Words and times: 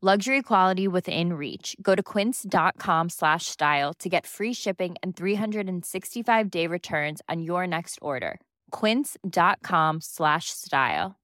Luxury 0.00 0.42
quality 0.42 0.86
within 0.86 1.32
reach. 1.32 1.74
Go 1.82 1.96
to 1.96 2.04
quince.com 2.04 3.08
slash 3.08 3.46
style 3.46 3.92
to 3.94 4.08
get 4.08 4.28
free 4.28 4.52
shipping 4.52 4.94
and 5.02 5.16
365 5.16 6.50
day 6.52 6.68
returns 6.68 7.20
on 7.28 7.42
your 7.42 7.66
next 7.66 7.98
order. 8.00 8.38
Quince.com 8.70 9.98
slash 10.00 10.50
style. 10.50 11.16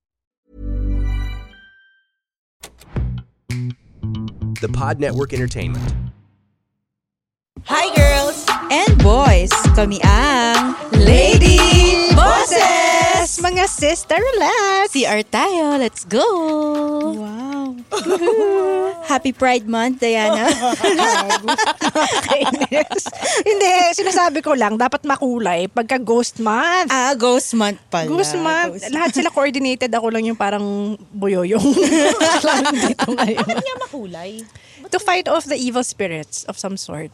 The 4.61 4.69
Pod 4.73 4.99
Network 4.99 5.33
Entertainment. 5.33 5.95
Hi 7.67 7.95
girls 7.95 8.45
and 8.73 8.99
boys! 8.99 9.55
Kami 9.79 10.03
ang 10.03 10.75
Lady 10.99 11.63
Bosses! 12.13 13.39
Mga 13.39 13.71
sister 13.71 14.19
lads! 14.19 14.91
CR 14.91 15.23
tayo, 15.31 15.79
let's 15.79 16.05
go! 16.05 16.27
Wow. 17.15 17.54
Happy 19.11 19.33
Pride 19.33 19.67
Month, 19.67 20.01
Diana. 20.01 20.49
Kainis. 22.25 23.03
Hindi, 23.49 23.71
sinasabi 23.93 24.41
ko 24.41 24.57
lang, 24.57 24.75
dapat 24.77 25.05
makulay 25.05 25.69
pagka 25.69 26.01
ghost 26.01 26.41
month. 26.41 26.89
ah, 26.89 27.13
Ghost 27.15 27.53
Month 27.55 27.81
pala. 27.91 28.09
Ghost 28.09 28.35
month. 28.37 28.81
Ghost 28.81 28.93
Lahat 28.93 29.11
sila 29.13 29.29
coordinated. 29.29 29.91
Ako 29.93 30.09
lang 30.09 30.25
yung 30.25 30.39
parang 30.39 30.97
buyoyong. 31.13 31.69
lang 32.47 32.75
dito 32.75 33.09
ngayon. 33.13 33.45
Kanya 33.45 33.75
makulay. 33.85 34.31
to 34.89 34.99
fight 35.01 35.27
off 35.27 35.45
the 35.45 35.57
evil 35.57 35.83
spirits 35.83 36.45
of 36.45 36.57
some 36.57 36.77
sort. 36.77 37.11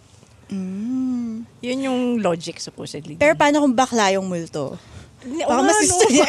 Yun 0.51 1.79
yung 1.79 2.01
logic 2.19 2.59
supposedly. 2.59 3.15
Pero 3.15 3.39
paano 3.39 3.63
kung 3.63 3.75
bakla 3.75 4.11
yung 4.11 4.27
multo? 4.27 4.75
Baka 5.21 5.61
niya. 6.09 6.27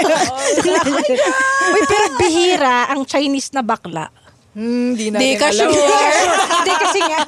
Uy, 1.71 1.81
pero 1.87 2.05
bihira 2.19 2.91
ang 2.91 3.07
Chinese 3.07 3.49
na 3.55 3.63
bakla. 3.63 4.11
Hindi 4.51 5.11
Hindi 5.11 5.29
ka 5.39 5.47
sure. 5.51 5.71
Hindi 6.59 6.73
kasi 6.75 6.99
nga. 7.07 7.21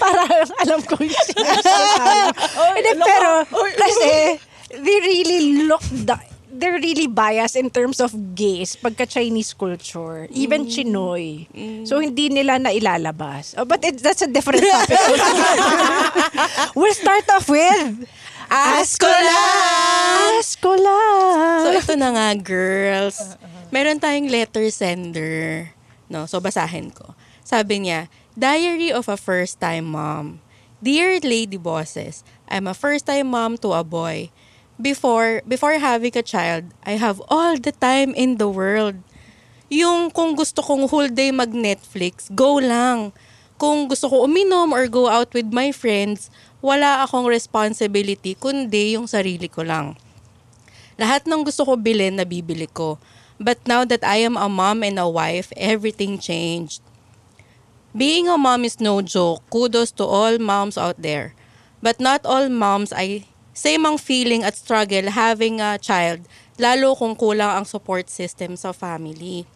para 0.00 0.20
alam 0.64 0.80
ko 0.84 0.96
yung 1.00 1.24
sinasabi. 1.28 2.32
Hindi, 2.76 2.90
pero 3.00 3.30
kasi 3.76 4.10
they 4.80 4.98
really 5.04 5.40
look 5.68 5.84
da- 6.04 6.28
they're 6.60 6.76
really 6.76 7.08
biased 7.08 7.56
in 7.56 7.72
terms 7.72 8.04
of 8.04 8.12
gays 8.36 8.76
pagka 8.76 9.08
Chinese 9.08 9.56
culture. 9.56 10.28
Even 10.28 10.68
Chinoy. 10.68 11.48
So, 11.88 12.04
hindi 12.04 12.28
nila 12.28 12.60
na 12.60 12.70
ilalabas. 12.70 13.56
Oh, 13.56 13.64
but 13.64 13.80
it, 13.80 14.04
that's 14.04 14.20
a 14.20 14.28
different 14.28 14.60
topic. 14.60 15.00
we'll 16.76 16.92
start 16.92 17.24
off 17.32 17.48
with 17.48 18.04
Ask 18.50 18.98
ko 18.98 19.06
lang! 19.06 20.42
Ask 20.42 20.58
ko 20.58 20.74
lang! 20.74 21.62
So 21.62 21.68
ito 21.70 21.94
na 21.94 22.10
nga, 22.10 22.28
girls. 22.34 23.38
Meron 23.70 24.02
tayong 24.02 24.26
letter 24.26 24.66
sender. 24.74 25.70
No, 26.10 26.26
so 26.26 26.42
basahin 26.42 26.90
ko. 26.90 27.14
Sabi 27.46 27.86
niya, 27.86 28.10
Diary 28.34 28.90
of 28.90 29.06
a 29.06 29.14
First-Time 29.14 29.86
Mom. 29.86 30.42
Dear 30.82 31.22
Lady 31.22 31.62
Bosses, 31.62 32.26
I'm 32.50 32.66
a 32.66 32.74
first-time 32.74 33.30
mom 33.30 33.60
to 33.62 33.70
a 33.76 33.86
boy. 33.86 34.34
Before, 34.80 35.46
before 35.46 35.76
having 35.78 36.16
a 36.16 36.24
child, 36.24 36.72
I 36.82 36.96
have 36.96 37.22
all 37.28 37.54
the 37.54 37.70
time 37.70 38.16
in 38.18 38.42
the 38.42 38.48
world. 38.48 38.98
Yung 39.70 40.10
kung 40.10 40.34
gusto 40.34 40.58
kong 40.58 40.90
whole 40.90 41.12
day 41.12 41.30
mag-Netflix, 41.30 42.32
go 42.34 42.58
lang. 42.58 43.14
Kung 43.60 43.92
gusto 43.92 44.08
ko 44.08 44.24
uminom 44.24 44.72
or 44.72 44.88
go 44.88 45.06
out 45.06 45.36
with 45.36 45.52
my 45.52 45.68
friends, 45.68 46.32
wala 46.60 47.04
akong 47.04 47.28
responsibility 47.28 48.36
kundi 48.36 48.96
yung 48.96 49.08
sarili 49.08 49.48
ko 49.48 49.64
lang. 49.64 49.96
Lahat 51.00 51.24
ng 51.24 51.44
gusto 51.44 51.64
ko 51.64 51.80
bilhin, 51.80 52.20
nabibili 52.20 52.68
ko. 52.68 53.00
But 53.40 53.64
now 53.64 53.88
that 53.88 54.04
I 54.04 54.20
am 54.20 54.36
a 54.36 54.52
mom 54.52 54.84
and 54.84 55.00
a 55.00 55.08
wife, 55.08 55.48
everything 55.56 56.20
changed. 56.20 56.84
Being 57.96 58.28
a 58.28 58.36
mom 58.36 58.68
is 58.68 58.78
no 58.78 59.00
joke. 59.00 59.40
Kudos 59.48 59.90
to 59.96 60.04
all 60.04 60.36
moms 60.36 60.76
out 60.76 61.00
there. 61.00 61.32
But 61.80 61.98
not 61.98 62.28
all 62.28 62.52
moms 62.52 62.92
ay 62.92 63.24
same 63.56 63.82
ang 63.88 63.98
feeling 63.98 64.44
at 64.44 64.56
struggle 64.56 65.10
having 65.10 65.58
a 65.58 65.80
child, 65.80 66.24
lalo 66.60 66.94
kung 66.94 67.16
kulang 67.18 67.60
ang 67.60 67.66
support 67.66 68.06
system 68.12 68.54
sa 68.54 68.70
family. 68.70 69.48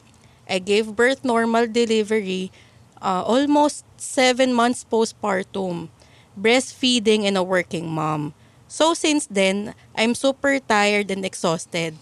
I 0.45 0.61
gave 0.61 0.93
birth 0.93 1.25
normal 1.25 1.71
delivery, 1.71 2.53
uh, 3.01 3.25
almost 3.25 3.87
seven 3.97 4.53
months 4.53 4.85
postpartum, 4.85 5.94
breastfeeding 6.35 7.27
and 7.27 7.39
a 7.39 7.43
working 7.43 7.91
mom. 7.91 8.35
So 8.67 8.95
since 8.95 9.27
then, 9.31 9.75
I'm 9.95 10.19
super 10.19 10.59
tired 10.59 11.11
and 11.11 11.23
exhausted. 11.23 11.95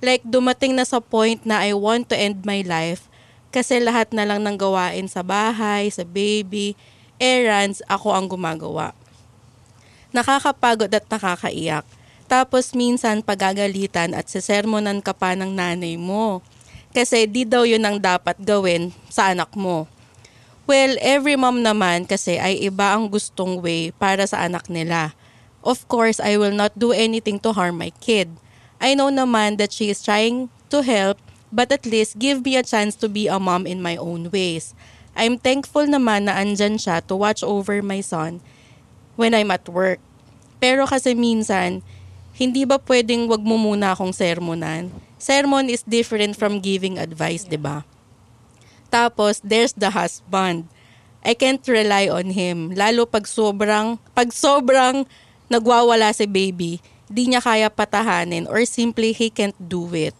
Like 0.00 0.24
dumating 0.24 0.78
na 0.78 0.86
sa 0.86 1.02
point 1.02 1.44
na 1.44 1.60
I 1.60 1.76
want 1.76 2.08
to 2.10 2.16
end 2.16 2.46
my 2.46 2.62
life 2.64 3.10
kasi 3.50 3.82
lahat 3.82 4.14
na 4.14 4.22
lang 4.22 4.46
ng 4.46 4.54
gawain 4.54 5.10
sa 5.10 5.26
bahay, 5.26 5.90
sa 5.90 6.06
baby, 6.06 6.78
errands, 7.18 7.82
ako 7.90 8.14
ang 8.14 8.30
gumagawa. 8.30 8.94
Nakakapagod 10.14 10.90
at 10.90 11.06
nakakaiyak. 11.10 11.82
Tapos 12.30 12.78
minsan 12.78 13.26
pagagalitan 13.26 14.14
at 14.14 14.30
sesermonan 14.30 15.02
ka 15.02 15.10
pa 15.10 15.34
ng 15.34 15.50
nanay 15.50 15.98
mo. 15.98 16.46
Kasi 16.94 17.26
di 17.26 17.42
daw 17.42 17.66
yun 17.66 17.82
ang 17.82 17.98
dapat 17.98 18.38
gawin 18.38 18.94
sa 19.10 19.34
anak 19.34 19.50
mo. 19.58 19.90
Well, 20.70 20.94
every 21.02 21.34
mom 21.34 21.66
naman 21.66 22.06
kasi 22.06 22.38
ay 22.38 22.62
iba 22.62 22.94
ang 22.94 23.10
gustong 23.10 23.58
way 23.58 23.90
para 23.90 24.22
sa 24.22 24.46
anak 24.46 24.70
nila. 24.70 25.18
Of 25.66 25.90
course, 25.90 26.22
I 26.22 26.38
will 26.38 26.54
not 26.54 26.78
do 26.78 26.94
anything 26.94 27.42
to 27.42 27.50
harm 27.50 27.82
my 27.82 27.90
kid. 27.98 28.30
I 28.78 28.94
know 28.94 29.10
naman 29.10 29.58
that 29.58 29.74
she 29.74 29.90
is 29.90 29.98
trying 29.98 30.46
to 30.70 30.86
help, 30.86 31.18
but 31.50 31.74
at 31.74 31.90
least 31.90 32.22
give 32.22 32.46
me 32.46 32.54
a 32.54 32.62
chance 32.62 32.94
to 33.02 33.10
be 33.10 33.26
a 33.26 33.42
mom 33.42 33.66
in 33.66 33.82
my 33.82 33.98
own 33.98 34.30
ways. 34.30 34.70
I'm 35.18 35.42
thankful 35.42 35.90
naman 35.90 36.30
na 36.30 36.38
andyan 36.38 36.78
siya 36.78 37.02
to 37.10 37.18
watch 37.18 37.42
over 37.42 37.82
my 37.82 37.98
son 37.98 38.38
when 39.18 39.34
I'm 39.34 39.50
at 39.50 39.66
work. 39.66 39.98
Pero 40.62 40.86
kasi 40.86 41.18
minsan, 41.18 41.82
hindi 42.38 42.62
ba 42.62 42.78
pwedeng 42.78 43.26
wag 43.26 43.42
mo 43.42 43.58
muna 43.58 43.98
akong 43.98 44.14
sermonan? 44.14 44.94
Sermon 45.18 45.66
is 45.66 45.82
different 45.82 46.38
from 46.38 46.62
giving 46.62 46.94
advice, 46.94 47.42
di 47.42 47.58
ba? 47.58 47.82
Tapos, 48.90 49.38
there's 49.46 49.72
the 49.78 49.94
husband. 49.94 50.66
I 51.22 51.38
can't 51.38 51.62
rely 51.64 52.10
on 52.10 52.34
him. 52.34 52.74
Lalo 52.74 53.06
pag 53.06 53.24
sobrang, 53.30 54.02
pag 54.12 54.34
sobrang 54.34 55.06
nagwawala 55.46 56.10
si 56.10 56.26
baby, 56.26 56.82
di 57.10 57.30
niya 57.30 57.42
kaya 57.42 57.68
patahanin 57.70 58.46
or 58.46 58.62
simply 58.66 59.10
he 59.14 59.28
can't 59.28 59.56
do 59.58 59.90
it. 59.94 60.14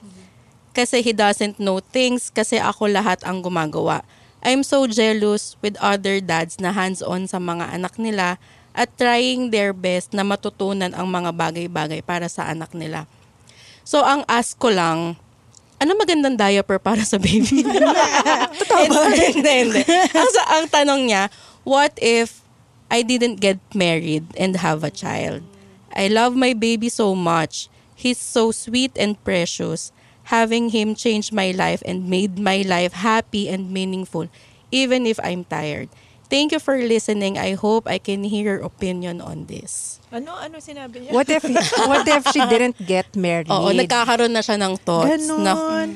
Kasi 0.71 1.03
he 1.03 1.11
doesn't 1.11 1.59
know 1.59 1.83
things 1.83 2.31
kasi 2.31 2.59
ako 2.59 2.91
lahat 2.91 3.23
ang 3.27 3.43
gumagawa. 3.43 4.07
I'm 4.41 4.65
so 4.65 4.89
jealous 4.89 5.59
with 5.61 5.77
other 5.85 6.23
dads 6.23 6.57
na 6.63 6.73
hands-on 6.73 7.29
sa 7.29 7.37
mga 7.37 7.77
anak 7.77 8.01
nila 8.01 8.41
at 8.73 8.89
trying 8.97 9.53
their 9.53 9.75
best 9.75 10.15
na 10.15 10.25
matutunan 10.25 10.95
ang 10.95 11.11
mga 11.11 11.35
bagay-bagay 11.35 12.01
para 12.01 12.31
sa 12.31 12.49
anak 12.49 12.73
nila. 12.73 13.05
So, 13.83 14.07
ang 14.07 14.23
ask 14.31 14.57
ko 14.57 14.71
lang, 14.71 15.19
ano 15.81 15.97
magandang 15.97 16.37
diaper 16.37 16.77
para 16.77 17.01
sa 17.09 17.17
baby? 17.17 17.65
Totoo 18.61 18.85
ba? 18.93 19.09
hindi, 19.09 19.51
hindi. 19.65 19.83
Ang, 20.13 20.29
sa- 20.29 20.49
ang 20.61 20.65
tanong 20.69 21.09
niya, 21.09 21.33
what 21.65 21.97
if 21.97 22.45
I 22.93 23.01
didn't 23.01 23.41
get 23.41 23.57
married 23.73 24.29
and 24.37 24.61
have 24.61 24.85
a 24.85 24.93
child? 24.93 25.41
I 25.97 26.13
love 26.13 26.37
my 26.37 26.53
baby 26.53 26.93
so 26.93 27.17
much. 27.17 27.73
He's 27.97 28.21
so 28.21 28.53
sweet 28.53 28.93
and 28.95 29.17
precious. 29.25 29.91
Having 30.29 30.71
him 30.71 30.95
changed 30.95 31.33
my 31.33 31.51
life 31.51 31.83
and 31.83 32.07
made 32.07 32.39
my 32.39 32.63
life 32.63 32.93
happy 32.93 33.49
and 33.49 33.73
meaningful, 33.73 34.29
even 34.71 35.09
if 35.09 35.19
I'm 35.25 35.43
tired. 35.49 35.89
Thank 36.31 36.55
you 36.55 36.63
for 36.63 36.79
listening. 36.79 37.43
I 37.43 37.59
hope 37.59 37.91
I 37.91 37.99
can 37.99 38.23
hear 38.23 38.55
your 38.55 38.63
opinion 38.63 39.19
on 39.19 39.51
this. 39.51 39.99
Ano, 40.15 40.39
ano 40.39 40.63
sinabi 40.63 41.03
niya? 41.03 41.11
What 41.11 41.27
if 41.27 41.43
what 41.91 42.07
if 42.07 42.23
she 42.31 42.39
didn't 42.47 42.79
get 42.87 43.11
married? 43.19 43.51
Oo, 43.51 43.75
nagkakaroon 43.75 44.31
na 44.31 44.39
siya 44.39 44.55
ng 44.55 44.79
thoughts 44.79 45.27
na 45.27 45.59
Ganon. 45.59 45.91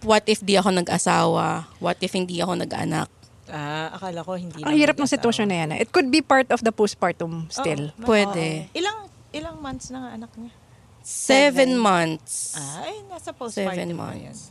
what 0.00 0.24
if 0.24 0.40
di 0.40 0.56
ako 0.56 0.80
nag-asawa? 0.80 1.68
What 1.76 2.00
if 2.00 2.16
hindi 2.16 2.40
ako 2.40 2.56
nag-anak? 2.56 3.12
Ah, 3.52 3.92
akala 3.94 4.24
ko 4.24 4.34
hindi 4.34 4.64
Ang 4.64 4.74
hirap 4.74 4.96
ng 4.96 5.06
sitwasyon 5.06 5.46
na 5.46 5.56
yan. 5.60 5.68
It 5.76 5.92
could 5.92 6.08
be 6.08 6.24
part 6.24 6.48
of 6.48 6.64
the 6.64 6.72
postpartum 6.72 7.52
still. 7.52 7.92
Pwede. 8.00 8.72
Ilang 8.72 9.12
ilang 9.36 9.60
months 9.60 9.92
na 9.92 10.08
nga 10.08 10.10
anak 10.16 10.32
niya? 10.40 10.56
Seven 11.04 11.76
months. 11.78 12.56
Ah, 12.56 12.88
ay, 12.88 13.04
nasa 13.06 13.30
postpartum 13.30 13.76
Seven 13.76 13.92
yan. 13.92 13.94
months. 13.94 14.50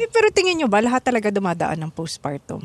Eh, 0.00 0.08
Pero 0.08 0.28
tingin 0.32 0.58
nyo 0.58 0.68
ba, 0.68 0.80
lahat 0.80 1.04
talaga 1.04 1.28
dumadaan 1.28 1.76
ng 1.76 1.92
postpartum? 1.92 2.64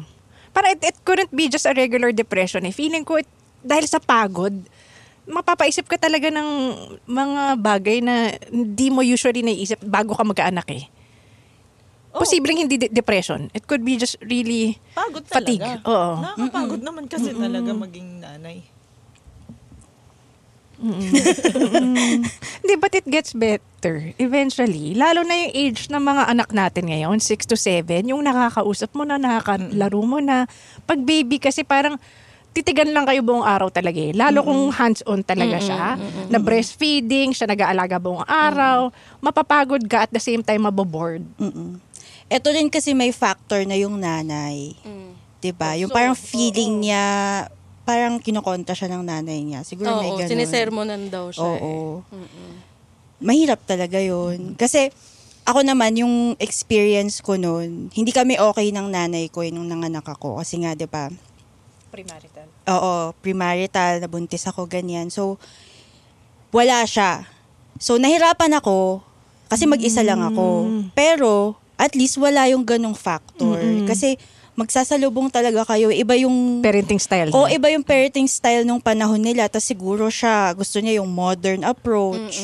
Para 0.60 0.76
it, 0.76 0.84
it 0.84 0.98
couldn't 1.08 1.32
be 1.32 1.48
just 1.48 1.64
a 1.64 1.72
regular 1.72 2.12
depression. 2.12 2.68
Eh. 2.68 2.76
Feeling 2.76 3.08
ko, 3.08 3.16
it, 3.16 3.30
dahil 3.64 3.88
sa 3.88 4.04
pagod, 4.04 4.52
mapapaisip 5.24 5.88
ka 5.88 5.96
talaga 5.96 6.28
ng 6.28 6.48
mga 7.08 7.56
bagay 7.64 8.04
na 8.04 8.36
hindi 8.52 8.92
mo 8.92 9.00
usually 9.00 9.40
naiisip 9.40 9.80
bago 9.88 10.12
ka 10.12 10.28
magkaanak 10.28 10.68
eh. 10.76 10.84
Posibleng 12.12 12.68
hindi 12.68 12.76
de- 12.76 12.92
depression. 12.92 13.48
It 13.56 13.64
could 13.72 13.88
be 13.88 13.96
just 13.96 14.20
really 14.20 14.76
Pagod 14.92 15.24
talaga. 15.24 15.32
fatigue. 15.32 15.64
Oo. 15.88 16.12
Nakakapagod 16.20 16.82
naman 16.84 17.08
kasi 17.08 17.32
talaga 17.32 17.72
maging 17.72 18.20
nanay. 18.20 18.60
Hindi, 22.64 22.74
but 22.80 22.94
it 22.96 23.08
gets 23.08 23.36
better 23.36 24.16
eventually. 24.16 24.96
Lalo 24.96 25.28
na 25.28 25.36
yung 25.36 25.52
age 25.52 25.92
ng 25.92 26.00
mga 26.00 26.24
anak 26.32 26.50
natin 26.56 26.88
ngayon, 26.88 27.20
6 27.20 27.52
to 27.52 27.58
7, 27.60 28.08
yung 28.08 28.24
nakakausap 28.24 28.96
mo 28.96 29.04
na, 29.04 29.20
nakakalaro 29.20 30.02
mo 30.02 30.24
na. 30.24 30.48
Pag 30.88 31.04
baby 31.04 31.38
kasi 31.38 31.68
parang 31.68 32.00
titigan 32.56 32.90
lang 32.90 33.06
kayo 33.06 33.22
buong 33.22 33.46
araw 33.46 33.70
talaga 33.70 34.00
eh. 34.00 34.16
Lalo 34.16 34.42
kung 34.42 34.74
hands-on 34.74 35.22
talaga 35.22 35.62
siya. 35.62 35.96
Na 36.32 36.40
breastfeeding, 36.42 37.36
siya 37.36 37.46
nag-aalaga 37.46 38.02
buong 38.02 38.26
araw. 38.26 38.90
Mapapagod 39.22 39.86
ka 39.86 40.10
at 40.10 40.12
the 40.12 40.22
same 40.22 40.42
time 40.42 40.66
maboboard. 40.66 41.22
Mm-mm. 41.38 41.78
Ito 42.30 42.48
rin 42.54 42.70
kasi 42.70 42.94
may 42.94 43.10
factor 43.10 43.66
na 43.66 43.74
yung 43.74 43.98
nanay. 43.98 44.78
'Di 45.40 45.52
ba? 45.56 45.74
Yung 45.80 45.90
parang 45.90 46.14
feeling 46.14 46.86
niya 46.86 47.06
parang 47.90 48.22
kinokonta 48.22 48.78
siya 48.78 48.94
ng 48.94 49.02
nanay 49.02 49.42
niya. 49.42 49.66
Siguro 49.66 49.98
may 49.98 50.14
Oo, 50.14 50.22
ganun. 50.22 50.30
sinisermonan 50.30 51.10
daw 51.10 51.34
siya. 51.34 51.42
Oo. 51.42 52.06
eh. 52.06 52.58
Mahirap 53.18 53.66
talaga 53.66 53.98
yun. 53.98 54.54
Kasi 54.54 54.94
ako 55.42 55.66
naman, 55.66 55.98
yung 55.98 56.38
experience 56.38 57.26
ko 57.26 57.34
noon, 57.34 57.90
hindi 57.90 58.14
kami 58.14 58.38
okay 58.38 58.70
ng 58.70 58.94
nanay 58.94 59.34
ko 59.34 59.42
eh, 59.42 59.50
nung 59.50 59.66
nanganak 59.66 60.06
ako. 60.06 60.38
Kasi 60.38 60.62
nga, 60.62 60.78
di 60.78 60.86
ba, 60.86 61.10
Primarital. 61.90 62.46
Oo, 62.70 63.18
primarital, 63.18 63.98
nabuntis 63.98 64.46
ako, 64.46 64.70
ganyan. 64.70 65.10
So, 65.10 65.42
wala 66.54 66.86
siya. 66.86 67.26
So, 67.82 67.98
nahirapan 67.98 68.62
ako 68.62 69.02
kasi 69.50 69.66
mag-isa 69.66 70.06
lang 70.06 70.22
ako. 70.22 70.70
Pero, 70.94 71.58
at 71.82 71.98
least 71.98 72.22
wala 72.22 72.46
yung 72.46 72.62
ganong 72.62 72.94
factor. 72.94 73.58
Kasi, 73.90 74.22
magsasalubong 74.60 75.32
talaga 75.32 75.64
kayo. 75.64 75.88
Iba 75.88 76.20
yung... 76.20 76.60
Parenting 76.60 77.00
style. 77.00 77.32
O, 77.32 77.48
iba 77.48 77.72
yung 77.72 77.88
parenting 77.88 78.28
style 78.28 78.68
nung 78.68 78.84
panahon 78.84 79.24
nila. 79.24 79.48
Tapos 79.48 79.66
siguro 79.66 80.12
siya, 80.12 80.52
gusto 80.52 80.84
niya 80.84 81.00
yung 81.00 81.08
modern 81.08 81.64
approach. 81.64 82.36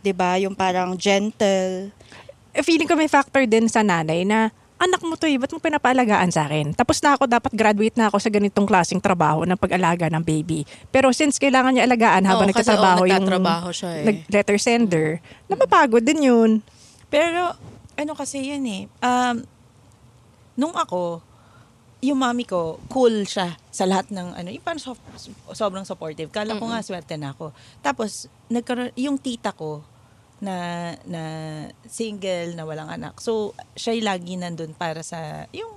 'Di 0.00 0.12
ba 0.16 0.40
Yung 0.40 0.56
parang 0.56 0.96
gentle. 0.96 1.92
Feeling 2.64 2.88
ko 2.88 2.96
may 2.96 3.06
factor 3.06 3.44
din 3.44 3.68
sa 3.68 3.84
nanay 3.84 4.24
na 4.24 4.50
anak 4.80 5.04
mo 5.04 5.12
to 5.12 5.28
eh, 5.28 5.36
ba't 5.36 5.52
mo 5.52 5.60
pinapaalagaan 5.60 6.32
sa 6.32 6.48
akin? 6.48 6.72
Tapos 6.72 7.04
na 7.04 7.12
ako, 7.12 7.28
dapat 7.28 7.52
graduate 7.52 7.94
na 8.00 8.08
ako 8.08 8.16
sa 8.16 8.32
ganitong 8.32 8.64
klaseng 8.64 8.98
trabaho 8.98 9.44
ng 9.44 9.60
pag-alaga 9.60 10.08
ng 10.08 10.24
baby. 10.24 10.64
Pero 10.88 11.12
since 11.12 11.36
kailangan 11.36 11.76
niya 11.76 11.84
alagaan 11.84 12.24
habang 12.24 12.48
Oo, 12.48 12.56
kasi, 12.56 12.72
nagtatrabaho 12.72 13.04
oo, 13.04 13.12
yung 13.12 13.76
siya 13.76 13.90
eh. 14.00 14.04
nag- 14.08 14.24
letter 14.32 14.56
sender, 14.56 15.06
napapagod 15.52 16.00
din 16.00 16.32
yun. 16.32 16.50
Pero, 17.12 17.52
ano 17.92 18.12
kasi 18.16 18.40
yan 18.40 18.64
eh. 18.64 18.82
Um, 19.04 19.44
nung 20.56 20.72
ako, 20.72 21.20
yung 22.00 22.18
mami 22.18 22.44
ko, 22.44 22.80
cool 22.88 23.24
siya 23.24 23.60
sa 23.68 23.84
lahat 23.84 24.08
ng 24.08 24.32
ano, 24.32 24.48
yung 24.48 24.64
parang 24.64 24.80
so- 24.80 24.96
sobrang 25.52 25.84
supportive. 25.84 26.32
Kala 26.32 26.56
ko 26.56 26.64
nga 26.66 26.80
swerte 26.80 27.14
na 27.14 27.32
ako. 27.32 27.52
Tapos, 27.78 28.10
nagkaroon, 28.48 28.92
yung 28.96 29.16
tita 29.16 29.52
ko, 29.52 29.84
na 30.40 30.56
na 31.04 31.22
single 31.84 32.56
na 32.56 32.64
walang 32.64 32.88
anak. 32.88 33.20
So 33.20 33.52
siya 33.76 33.92
lagi 34.00 34.40
nandun 34.40 34.72
para 34.72 35.04
sa 35.04 35.44
yung 35.52 35.68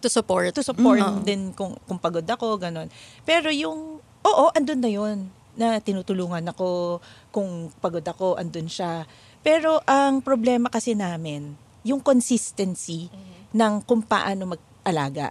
To 0.00 0.08
support. 0.10 0.50
to 0.50 0.64
support 0.64 0.98
Mm. 0.98 1.22
din 1.22 1.42
kung, 1.52 1.78
kung 1.86 1.94
pagod 1.94 2.26
ako, 2.26 2.58
ganun. 2.58 2.90
Pero 3.22 3.54
yung, 3.54 4.02
oo, 4.02 4.44
andun 4.50 4.82
na 4.82 4.90
yun. 4.90 5.30
Na 5.54 5.78
tinutulungan 5.78 6.42
ako, 6.42 6.98
kung 7.30 7.70
pagod 7.78 8.02
ako, 8.02 8.34
andun 8.34 8.66
siya. 8.66 9.06
Pero 9.44 9.78
ang 9.86 10.18
problema 10.18 10.66
kasi 10.66 10.98
namin, 10.98 11.54
yung 11.86 12.02
consistency 12.02 13.06
ng 13.54 13.78
kung 13.86 14.02
paano 14.02 14.50
mag-alaga. 14.82 15.30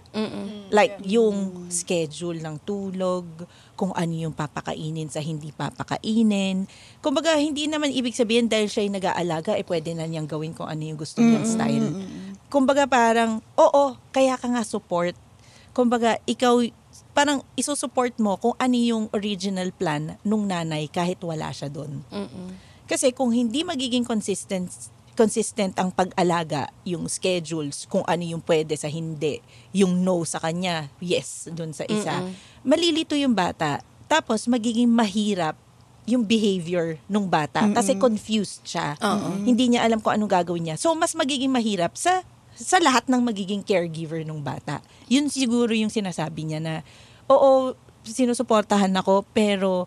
Like, 0.72 1.04
yung 1.04 1.68
schedule 1.68 2.40
ng 2.40 2.56
tulog, 2.64 3.28
kung 3.76 3.92
ano 3.92 4.14
yung 4.16 4.32
papakainin 4.32 5.12
sa 5.12 5.20
hindi 5.20 5.52
papakainin. 5.52 6.64
Kumbaga, 7.04 7.36
hindi 7.36 7.68
naman 7.68 7.92
ibig 7.92 8.16
sabihin 8.16 8.48
dahil 8.48 8.72
siya 8.72 8.88
yung 8.88 8.96
nag-aalaga, 8.96 9.52
eh 9.60 9.66
pwede 9.68 9.92
na 9.92 10.08
niyang 10.08 10.28
gawin 10.28 10.56
kung 10.56 10.68
ano 10.68 10.80
yung 10.80 10.96
gusto 10.96 11.20
niyang 11.20 11.44
style. 11.44 11.88
Kumbaga 12.48 12.88
parang, 12.88 13.44
oo, 13.60 13.84
kaya 14.12 14.40
ka 14.40 14.48
nga 14.48 14.64
support. 14.64 15.12
Kumbaga, 15.76 16.16
ikaw, 16.24 16.64
parang 17.12 17.44
isusupport 17.56 18.16
mo 18.20 18.40
kung 18.40 18.56
ano 18.56 18.76
yung 18.76 19.04
original 19.12 19.72
plan 19.72 20.16
nung 20.24 20.48
nanay 20.48 20.88
kahit 20.88 21.20
wala 21.20 21.52
siya 21.52 21.68
doon. 21.68 22.04
Kasi 22.88 23.12
kung 23.16 23.32
hindi 23.32 23.64
magiging 23.64 24.04
consistent 24.04 24.68
consistent 25.12 25.76
ang 25.76 25.92
pag-alaga, 25.92 26.72
yung 26.88 27.04
schedules, 27.08 27.84
kung 27.88 28.02
ano 28.08 28.24
yung 28.24 28.40
pwede 28.44 28.72
sa 28.76 28.88
hindi, 28.88 29.44
yung 29.76 30.00
no 30.00 30.24
sa 30.24 30.40
kanya, 30.40 30.88
yes, 30.98 31.52
dun 31.52 31.76
sa 31.76 31.84
isa. 31.84 32.24
Malilito 32.64 33.12
yung 33.12 33.36
bata. 33.36 33.84
Tapos 34.08 34.48
magiging 34.48 34.88
mahirap 34.88 35.56
yung 36.02 36.26
behavior 36.26 36.98
nung 37.06 37.30
bata 37.30 37.62
kasi 37.70 37.94
confused 37.94 38.66
siya. 38.66 38.98
Hindi 39.46 39.72
niya 39.72 39.86
alam 39.86 40.02
kung 40.02 40.18
anong 40.18 40.32
gagawin 40.42 40.72
niya. 40.72 40.76
So 40.76 40.92
mas 40.98 41.14
magiging 41.14 41.52
mahirap 41.52 41.94
sa 41.94 42.26
sa 42.52 42.76
lahat 42.82 43.08
ng 43.08 43.22
magiging 43.24 43.62
caregiver 43.64 44.20
nung 44.26 44.44
bata. 44.44 44.84
Yun 45.08 45.32
siguro 45.32 45.72
yung 45.72 45.88
sinasabi 45.88 46.44
niya 46.44 46.60
na 46.60 46.74
oo, 47.30 47.72
sinusuportahan 48.02 48.92
ako 48.98 49.24
pero 49.30 49.86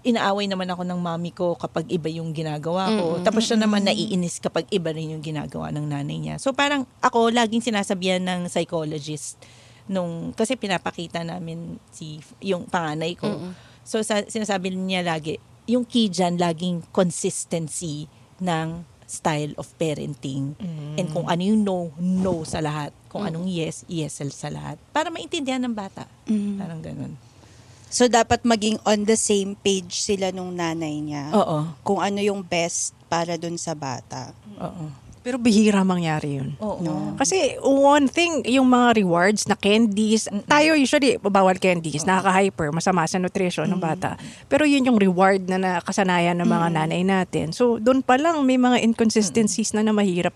inaaway 0.00 0.48
naman 0.48 0.68
ako 0.72 0.82
ng 0.88 1.00
mami 1.00 1.30
ko 1.30 1.52
kapag 1.60 1.84
iba 1.92 2.08
yung 2.08 2.32
ginagawa 2.32 2.88
ko. 2.88 3.06
Tapos 3.20 3.44
siya 3.44 3.60
naman 3.60 3.84
naiinis 3.84 4.40
kapag 4.40 4.64
iba 4.72 4.88
rin 4.92 5.12
yung 5.12 5.24
ginagawa 5.24 5.68
ng 5.72 5.84
nanay 5.84 6.16
niya. 6.16 6.36
So 6.40 6.56
parang 6.56 6.88
ako, 7.04 7.28
laging 7.28 7.60
sinasabihan 7.60 8.24
ng 8.24 8.48
psychologist 8.48 9.36
nung, 9.90 10.32
kasi 10.32 10.56
pinapakita 10.56 11.20
namin 11.20 11.76
si, 11.92 12.22
yung 12.40 12.64
panganay 12.64 13.12
ko. 13.12 13.28
So 13.84 14.00
sa, 14.00 14.24
sinasabi 14.24 14.72
niya 14.72 15.04
lagi, 15.04 15.36
yung 15.68 15.84
key 15.84 16.08
dyan, 16.08 16.40
laging 16.40 16.80
consistency 16.96 18.08
ng 18.40 18.88
style 19.04 19.52
of 19.58 19.66
parenting. 19.76 20.54
And 20.96 21.10
kung 21.10 21.26
ano 21.26 21.42
yung 21.42 21.60
no, 21.66 21.90
no 21.98 22.46
sa 22.46 22.62
lahat. 22.62 22.94
Kung 23.10 23.26
anong 23.26 23.50
yes, 23.50 23.82
yes 23.90 24.22
sa 24.22 24.48
lahat. 24.48 24.78
Para 24.94 25.10
maintindihan 25.10 25.60
ng 25.60 25.74
bata. 25.74 26.06
Parang 26.56 26.80
ganun. 26.80 27.18
So, 27.90 28.06
dapat 28.06 28.46
maging 28.46 28.78
on 28.86 29.04
the 29.04 29.18
same 29.18 29.58
page 29.58 30.00
sila 30.00 30.30
nung 30.30 30.54
nanay 30.54 31.02
niya. 31.02 31.34
Oo. 31.34 31.74
Kung 31.82 31.98
ano 31.98 32.22
yung 32.22 32.46
best 32.46 32.94
para 33.10 33.34
dun 33.34 33.58
sa 33.58 33.74
bata. 33.74 34.30
Oo. 34.62 35.10
Pero 35.20 35.36
bihira 35.36 35.84
mangyari 35.84 36.40
yun. 36.40 36.56
Oo. 36.64 37.12
Kasi 37.20 37.60
one 37.60 38.08
thing, 38.08 38.40
yung 38.48 38.64
mga 38.64 38.96
rewards 38.96 39.44
na 39.44 39.52
candies, 39.52 40.24
tayo 40.48 40.72
usually 40.72 41.20
bawal 41.20 41.60
candies, 41.60 42.08
nakaka-hyper, 42.08 42.72
masama 42.72 43.04
sa 43.04 43.20
nutrition 43.20 43.68
ng 43.68 43.76
bata. 43.76 44.16
Pero 44.48 44.64
yun 44.64 44.88
yung 44.88 44.96
reward 44.96 45.44
na 45.44 45.60
nakasanayan 45.60 46.40
ng 46.40 46.48
mga 46.48 46.68
nanay 46.72 47.04
natin. 47.04 47.52
So 47.52 47.76
doon 47.76 48.00
pa 48.00 48.16
lang 48.16 48.40
may 48.48 48.56
mga 48.56 48.80
inconsistencies 48.80 49.76
na 49.76 49.84
na 49.84 49.92
mahirap 49.92 50.32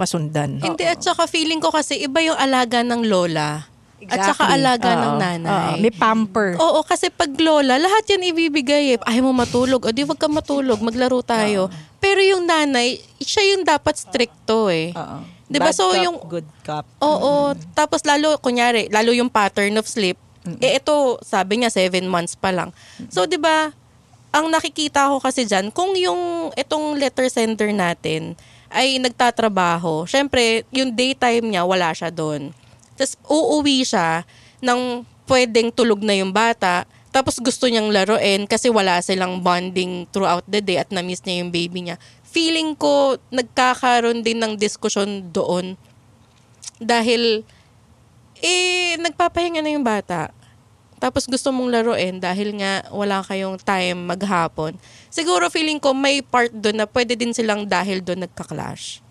masundan. 0.00 0.64
Hindi, 0.64 0.88
at 0.88 1.04
saka 1.04 1.28
feeling 1.28 1.60
ko 1.60 1.68
kasi 1.68 2.00
iba 2.00 2.24
yung 2.24 2.38
alaga 2.40 2.80
ng 2.80 3.04
lola. 3.04 3.68
At 4.04 4.18
saka 4.24 4.44
Exactly. 4.44 4.54
alaga 4.56 4.90
ng 4.92 5.06
Oo. 5.08 5.20
nanay. 5.20 5.50
Oo, 5.52 5.72
may 5.78 5.92
pamper. 5.92 6.48
Oo, 6.56 6.80
kasi 6.82 7.06
pag 7.08 7.30
lola, 7.34 7.76
lahat 7.76 8.04
yan 8.08 8.28
ibibigay 8.28 8.94
eh. 8.94 8.98
Ayaw 9.00 9.22
mo 9.24 9.32
matulog. 9.36 9.78
O 9.80 9.90
di 9.90 10.02
wag 10.02 10.16
ka 10.16 10.26
matulog, 10.26 10.78
maglaro 10.78 11.20
tayo. 11.20 11.70
Pero 11.98 12.18
yung 12.18 12.42
nanay, 12.42 12.98
siya 13.16 13.54
yung 13.54 13.62
dapat 13.62 13.94
stricto 13.94 14.66
eh. 14.66 14.90
Oo. 14.92 15.18
Di 15.46 15.56
ba? 15.56 15.68
Bad 15.68 15.76
So, 15.76 15.92
cop, 15.92 16.00
yung- 16.00 16.20
good 16.26 16.48
cop. 16.62 16.82
Oo. 16.98 17.52
Tapos 17.72 18.02
lalo, 18.02 18.38
kunyari, 18.38 18.88
lalo 18.88 19.12
yung 19.12 19.28
pattern 19.28 19.76
of 19.76 19.86
sleep. 19.86 20.16
Eh 20.58 20.74
ito, 20.74 21.22
sabi 21.22 21.62
niya, 21.62 21.70
seven 21.70 22.04
months 22.04 22.34
pa 22.34 22.50
lang. 22.50 22.74
So, 23.06 23.30
di 23.30 23.38
ba, 23.38 23.70
ang 24.30 24.48
nakikita 24.48 25.06
ko 25.06 25.20
kasi 25.20 25.44
dyan, 25.44 25.70
kung 25.70 25.94
yung 25.94 26.50
itong 26.52 26.96
letter 26.96 27.28
sender 27.28 27.70
natin 27.70 28.34
ay 28.66 28.96
nagtatrabaho, 28.98 30.02
syempre, 30.02 30.64
yung 30.70 30.90
daytime 30.90 31.44
niya, 31.46 31.62
wala 31.62 31.92
siya 31.92 32.08
doon. 32.08 32.50
Tapos, 33.02 33.18
uuwi 33.26 33.82
siya 33.82 34.22
ng 34.62 35.02
pwedeng 35.26 35.74
tulog 35.74 35.98
na 36.06 36.14
yung 36.14 36.30
bata, 36.30 36.86
tapos 37.12 37.36
gusto 37.42 37.68
niyang 37.68 37.92
laruin 37.92 38.48
kasi 38.48 38.72
wala 38.72 39.02
silang 39.02 39.44
bonding 39.44 40.08
throughout 40.14 40.46
the 40.48 40.64
day 40.64 40.80
at 40.80 40.88
na-miss 40.88 41.20
niya 41.26 41.44
yung 41.44 41.50
baby 41.52 41.84
niya. 41.84 42.00
Feeling 42.24 42.72
ko, 42.78 43.20
nagkakaroon 43.28 44.24
din 44.24 44.40
ng 44.40 44.56
diskusyon 44.56 45.28
doon 45.28 45.76
dahil, 46.80 47.44
eh, 48.40 48.96
nagpapahinga 48.96 49.60
na 49.60 49.76
yung 49.76 49.84
bata. 49.84 50.32
Tapos 51.02 51.26
gusto 51.26 51.50
mong 51.50 51.74
laruin 51.74 52.22
dahil 52.22 52.54
nga 52.62 52.86
wala 52.94 53.26
kayong 53.26 53.58
time 53.58 54.06
maghapon. 54.06 54.78
Siguro 55.10 55.50
feeling 55.50 55.82
ko 55.82 55.90
may 55.92 56.22
part 56.22 56.54
doon 56.54 56.80
na 56.80 56.86
pwede 56.86 57.18
din 57.18 57.34
silang 57.34 57.66
dahil 57.66 58.00
doon 58.00 58.24
nagka-clash. 58.24 59.02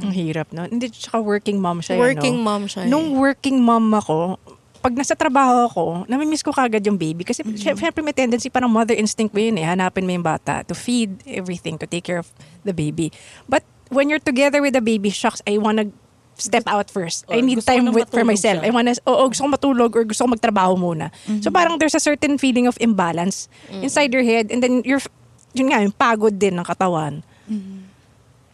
Ang 0.00 0.12
hirap, 0.12 0.48
no? 0.50 0.64
Hindi, 0.64 0.88
tsaka 0.88 1.18
working 1.18 1.56
mom 1.56 1.80
siya. 1.80 1.96
eh, 1.96 2.00
Working 2.00 2.36
no? 2.36 2.44
mom 2.44 2.64
siya. 2.64 2.84
eh. 2.84 2.88
Nung 2.88 3.14
working 3.14 3.58
mom 3.58 3.88
ako, 3.90 4.40
pag 4.80 4.92
nasa 4.92 5.12
trabaho 5.12 5.66
ako, 5.66 5.82
namimiss 6.06 6.40
ko 6.40 6.50
kagad 6.50 6.80
yung 6.82 6.96
baby. 6.96 7.20
Kasi 7.20 7.44
Mm-hmm. 7.44 7.76
syempre 7.76 8.00
may 8.00 8.12
tendency, 8.12 8.48
parang 8.48 8.68
mother 8.68 8.94
instinct 8.94 9.30
mo 9.30 9.38
yun 9.38 9.54
eh. 9.54 9.64
Hanapin 9.64 10.02
mo 10.02 10.10
yung 10.10 10.24
bata 10.24 10.64
to 10.64 10.72
feed 10.72 11.20
everything, 11.24 11.76
to 11.76 11.84
take 11.84 12.02
care 12.02 12.16
of 12.16 12.32
the 12.62 12.72
baby. 12.72 13.12
But 13.44 13.60
when 13.88 14.08
you're 14.08 14.22
together 14.22 14.58
with 14.58 14.72
the 14.72 14.80
baby, 14.80 15.10
shucks, 15.10 15.44
I 15.44 15.56
wanna 15.56 15.92
step 16.40 16.64
out 16.64 16.88
first. 16.88 17.28
I 17.28 17.36
Or 17.36 17.44
need 17.44 17.60
gusto 17.60 17.68
ko 17.68 17.76
time 17.76 17.84
with, 17.92 18.08
for 18.08 18.24
myself. 18.24 18.64
siya. 18.64 18.66
I 18.66 18.72
wanna, 18.72 18.96
oo, 19.04 19.28
gusto 19.28 19.44
ko 19.44 19.52
matulog 19.52 19.92
or 19.92 20.08
gusto 20.08 20.24
ko 20.24 20.32
magtrabaho 20.32 20.72
muna. 20.72 21.12
Mm-hmm. 21.28 21.44
So 21.44 21.52
parang 21.52 21.76
there's 21.76 21.92
a 21.92 22.00
certain 22.00 22.40
feeling 22.40 22.64
of 22.64 22.80
imbalance 22.80 23.52
inside 23.70 24.08
your 24.10 24.24
head 24.24 24.48
and 24.48 24.64
then 24.64 24.80
you're, 24.82 25.04
yun 25.52 25.68
nga, 25.68 25.84
yung 25.84 25.92
pagod 25.92 26.40
din 26.40 26.56
ng 26.56 26.64
katawan. 26.64 27.20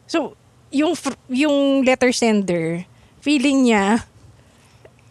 So, 0.07 0.35
yung 0.71 0.93
yung 1.31 1.83
letter 1.83 2.11
sender, 2.11 2.85
feeling 3.21 3.71
niya, 3.71 4.03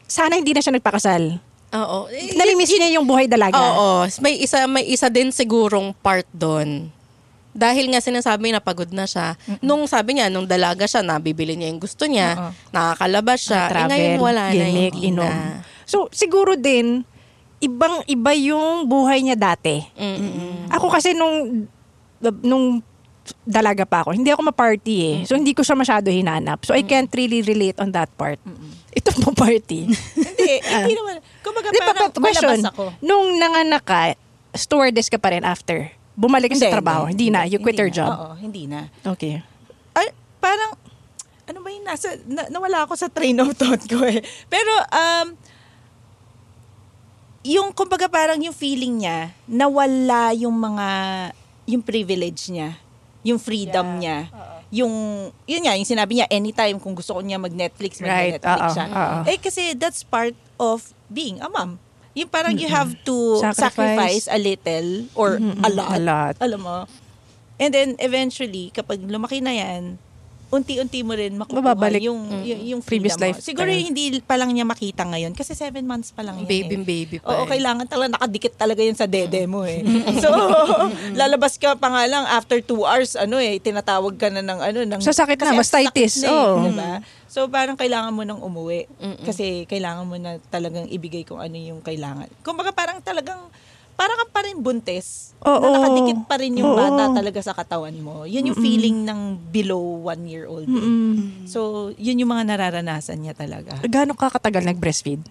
sana 0.05 0.37
hindi 0.37 0.53
na 0.53 0.61
siya 0.61 0.75
nagpakasal. 0.75 1.39
Oo. 1.75 2.07
Eh, 2.07 2.37
Namimiss 2.37 2.71
niya 2.71 2.95
yung 2.95 3.07
buhay 3.07 3.27
dalaga. 3.27 3.57
Oo. 3.57 4.07
May 4.23 4.39
isa, 4.39 4.63
may 4.65 4.87
isa 4.87 5.11
din 5.11 5.33
sigurong 5.33 5.91
part 5.99 6.27
doon. 6.31 6.87
Dahil 7.55 7.87
nga 7.87 8.03
sinasabi 8.03 8.51
na 8.51 8.59
pagod 8.59 8.91
na 8.91 9.07
siya. 9.07 9.39
Nung 9.63 9.87
sabi 9.87 10.19
niya, 10.19 10.27
nung 10.27 10.43
dalaga 10.43 10.83
siya, 10.87 10.99
nabibili 10.99 11.55
niya 11.55 11.71
yung 11.71 11.79
gusto 11.79 12.03
niya, 12.03 12.51
nakakalabas 12.71 13.39
siya. 13.47 13.61
Eh, 13.63 13.71
Travel, 13.71 13.89
ngayon 13.91 14.15
wala 14.19 14.43
na, 14.43 14.51
gimmick, 14.51 14.93
hindi 14.95 15.07
inom. 15.15 15.23
na. 15.31 15.63
So, 15.87 16.11
siguro 16.11 16.59
din, 16.59 17.07
ibang 17.63 18.03
iba 18.05 18.31
yung 18.35 18.87
buhay 18.87 19.23
niya 19.23 19.39
dati. 19.39 19.79
Ako 20.67 20.91
kasi 20.91 21.15
nung 21.15 21.67
nung 22.43 22.83
dalaga 23.45 23.85
pa 23.85 24.05
ako, 24.05 24.13
hindi 24.13 24.29
ako 24.29 24.53
ma-party 24.53 24.95
eh. 25.01 25.17
So, 25.25 25.33
hindi 25.33 25.57
ko 25.57 25.65
siya 25.65 25.73
masyado 25.73 26.13
hinanap. 26.13 26.61
So, 26.65 26.77
I 26.77 26.85
can't 26.85 27.09
really 27.13 27.41
relate 27.41 27.77
on 27.81 27.89
that 27.93 28.09
part. 28.13 28.37
Ito 28.93 29.09
po 29.21 29.33
party. 29.33 29.89
Hindi, 30.35 30.51
hindi 30.71 30.95
naman. 30.95 31.19
Kumbaga 31.43 31.67
Di 31.67 31.79
parang 31.83 32.11
pa- 32.13 32.21
question, 32.21 32.59
ako. 32.63 32.95
nung 33.03 33.35
nanganak 33.35 33.83
ka, 33.83 34.15
stewardess 34.55 35.11
ka 35.11 35.19
pa 35.19 35.35
rin 35.35 35.43
after? 35.43 35.91
Bumalik 36.15 36.55
ka 36.55 36.57
sa 36.63 36.71
trabaho? 36.71 37.11
Hindi, 37.11 37.27
na, 37.27 37.43
you 37.43 37.59
quit 37.59 37.75
hindi 37.75 37.81
your 37.83 37.91
job? 37.91 38.07
Oo, 38.07 38.27
hindi 38.39 38.71
na. 38.71 38.87
Okay. 39.03 39.43
Ay, 39.91 40.15
parang, 40.39 40.79
ano 41.45 41.59
ba 41.59 41.69
yung 41.73 41.83
nasa, 41.83 42.15
na, 42.23 42.47
nawala 42.47 42.87
ako 42.87 42.95
sa 42.95 43.11
train 43.11 43.35
of 43.43 43.51
thought 43.57 43.83
ko 43.83 43.99
eh. 44.07 44.23
Pero, 44.47 44.71
um, 44.95 45.27
yung, 47.43 47.75
kumbaga 47.75 48.07
parang 48.07 48.39
yung 48.39 48.55
feeling 48.55 49.03
niya, 49.03 49.35
nawala 49.45 50.31
yung 50.33 50.55
mga, 50.55 50.87
yung 51.67 51.83
privilege 51.83 52.47
niya, 52.47 52.79
yung 53.25 53.41
freedom 53.41 53.97
niya. 53.97 54.29
Yung, 54.69 54.93
yun 55.43 55.61
nga, 55.61 55.73
yung 55.73 55.87
sinabi 55.87 56.21
niya, 56.21 56.27
anytime 56.29 56.77
kung 56.77 56.93
gusto 56.93 57.17
ko 57.17 57.21
niya 57.21 57.41
mag-Netflix, 57.41 57.97
Right, 57.99 58.37
mag-Netflix 58.37 58.61
oo, 58.61 58.75
siya. 58.75 58.85
oo. 58.87 59.17
Eh, 59.25 59.37
kasi 59.41 59.73
that's 59.73 60.05
part 60.05 60.37
of 60.55 60.93
being 61.07 61.41
a 61.41 61.49
mom. 61.49 61.81
Yung 62.13 62.29
parang 62.29 62.55
you 62.55 62.69
have 62.69 62.95
to 63.03 63.41
Sacrifice. 63.43 63.59
sacrifice, 63.59 64.25
a 64.31 64.39
little 64.39 64.89
or 65.17 65.35
a 65.35 65.69
lot. 65.69 65.91
a 65.91 65.99
lot. 65.99 66.33
Alam 66.39 66.61
mo? 66.63 66.77
And 67.55 67.71
then 67.71 67.95
eventually, 67.99 68.71
kapag 68.71 69.03
lumaki 69.03 69.39
na 69.39 69.51
yan, 69.51 69.99
unti-unti 70.55 71.03
mo 71.03 71.11
rin 71.11 71.35
makukuha 71.35 71.61
Mababalik. 71.61 72.01
yung, 72.01 72.19
yung, 72.41 72.61
yung 72.65 72.81
Previous 72.81 73.15
mo. 73.15 73.27
life 73.27 73.37
Siguro 73.39 73.67
hindi 73.67 74.19
pa 74.19 74.35
lang 74.35 74.49
niya 74.49 74.63
makita 74.63 75.03
ngayon 75.03 75.31
kasi 75.31 75.51
seven 75.51 75.83
months 75.83 76.09
pa 76.09 76.23
lang 76.23 76.39
yan 76.41 76.47
Baby, 76.47 76.75
eh. 76.75 76.81
baby 76.81 77.15
pa 77.19 77.27
Oo, 77.29 77.43
eh. 77.43 77.49
kailangan 77.51 77.85
talaga 77.85 78.15
nakadikit 78.15 78.55
talaga 78.55 78.79
yun 78.79 78.93
sa 78.93 79.05
dede 79.05 79.43
mo 79.45 79.61
eh. 79.61 79.83
so, 80.23 80.29
lalabas 81.11 81.55
ka 81.55 81.75
pa 81.75 81.87
nga 81.89 82.03
lang 82.05 82.23
after 82.27 82.59
two 82.59 82.81
hours, 82.81 83.13
ano 83.13 83.37
eh, 83.37 83.57
tinatawag 83.57 84.15
ka 84.15 84.27
na 84.29 84.39
ng 84.39 84.59
ano. 84.61 84.79
Ng, 84.87 85.01
Sasakit 85.01 85.35
na, 85.35 85.41
kasi 85.41 85.51
ang 85.51 85.59
mastitis. 85.59 86.13
sakit 86.17 86.23
na 86.23 86.29
eh, 86.29 86.33
Oo. 86.33 86.63
diba? 86.63 86.91
So, 87.25 87.47
parang 87.47 87.75
kailangan 87.75 88.15
mo 88.15 88.23
nang 88.23 88.39
umuwi. 88.39 88.87
Kasi 89.21 89.65
kailangan 89.65 90.07
mo 90.07 90.15
na 90.15 90.39
talagang 90.47 90.87
ibigay 90.87 91.21
kung 91.21 91.37
ano 91.37 91.53
yung 91.53 91.83
kailangan. 91.83 92.31
Kumbaga 92.39 92.71
parang 92.71 93.03
talagang, 93.03 93.51
parang 93.95 94.17
ka 94.17 94.25
pa 94.29 94.43
rin 94.43 94.59
buntis. 94.59 95.31
Oo. 95.39 95.61
na 95.61 95.77
nakadikit 95.77 96.19
pa 96.25 96.35
rin 96.35 96.57
yung 96.57 96.67
Oo. 96.67 96.77
bata 96.77 97.13
talaga 97.13 97.39
sa 97.39 97.53
katawan 97.53 97.93
mo. 97.95 98.25
Yun 98.25 98.51
yung 98.51 98.59
feeling 98.59 99.03
ng 99.03 99.19
below 99.49 99.79
one 100.03 100.25
year 100.25 100.45
old. 100.45 100.65
eh. 100.65 100.83
So, 101.45 101.89
yun 101.95 102.17
yung 102.17 102.29
mga 102.29 102.49
nararanasan 102.49 103.19
niya 103.19 103.33
talaga. 103.33 103.77
Gaano 103.81 104.13
ka 104.13 104.31
katagal 104.31 104.65
nag-breastfeed? 104.65 105.21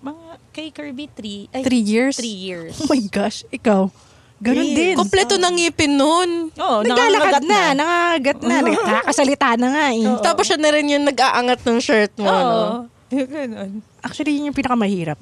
Mga 0.00 0.24
kay 0.50 0.68
Kirby, 0.68 1.08
three, 1.08 1.48
ay, 1.50 1.64
Three 1.64 1.80
years? 1.80 2.14
Three 2.14 2.36
years. 2.36 2.76
Oh 2.76 2.86
my 2.86 3.00
gosh, 3.08 3.42
ikaw. 3.48 3.88
Ganon 4.36 4.60
Three. 4.60 4.76
din. 4.76 4.94
Kompleto 4.94 5.34
ng 5.34 5.54
ngipin 5.56 5.92
nun. 5.94 6.30
Oo, 6.52 6.84
Naglalakad 6.84 7.40
nangangagat 7.40 7.44
na, 7.48 7.62
nangagat 7.72 8.38
na, 8.38 8.56
nakakasalita 8.60 9.48
na 9.56 9.68
nga 9.72 9.86
eh. 9.90 10.04
Tapos 10.20 10.44
siya 10.44 10.60
na 10.60 10.68
rin 10.68 10.84
yung 10.86 11.06
nag-aangat 11.06 11.64
ng 11.64 11.78
shirt 11.80 12.12
mo. 12.20 12.28
Oo. 12.28 12.36
no? 12.44 12.92
Yung 13.08 13.30
ganun. 13.30 13.70
Actually, 14.04 14.36
yun 14.36 14.52
yung 14.52 14.58
pinakamahirap. 14.58 15.16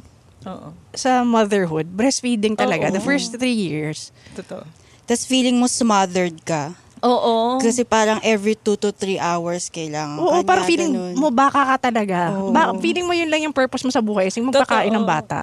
Oo. 0.45 0.69
Sa 0.93 1.23
motherhood, 1.23 1.87
breastfeeding 1.89 2.55
talaga, 2.55 2.89
Oo. 2.89 2.95
the 2.95 3.03
first 3.03 3.35
three 3.35 3.55
years. 3.55 4.11
Totoo. 4.35 4.65
Tapos 5.05 5.25
feeling 5.27 5.59
mo 5.59 5.67
smothered 5.67 6.39
ka. 6.43 6.75
Oo. 7.03 7.59
Kasi 7.59 7.83
parang 7.83 8.23
every 8.23 8.55
two 8.55 8.79
to 8.79 8.95
three 8.95 9.19
hours 9.19 9.67
kailangan 9.67 10.23
Oo, 10.23 10.39
ka 10.41 10.47
parang 10.47 10.67
feeling 10.71 10.95
ganun. 10.95 11.15
mo 11.19 11.29
baka 11.35 11.75
ka 11.75 11.91
talaga. 11.91 12.31
Oo. 12.31 12.55
Ba- 12.55 12.79
feeling 12.79 13.03
mo 13.03 13.11
yun 13.11 13.27
lang 13.27 13.43
yung 13.43 13.55
purpose 13.55 13.83
mo 13.83 13.91
sa 13.91 13.99
buhay, 13.99 14.31
yung 14.31 14.55
magpakain 14.55 14.95
ng 14.95 15.03
bata. 15.03 15.43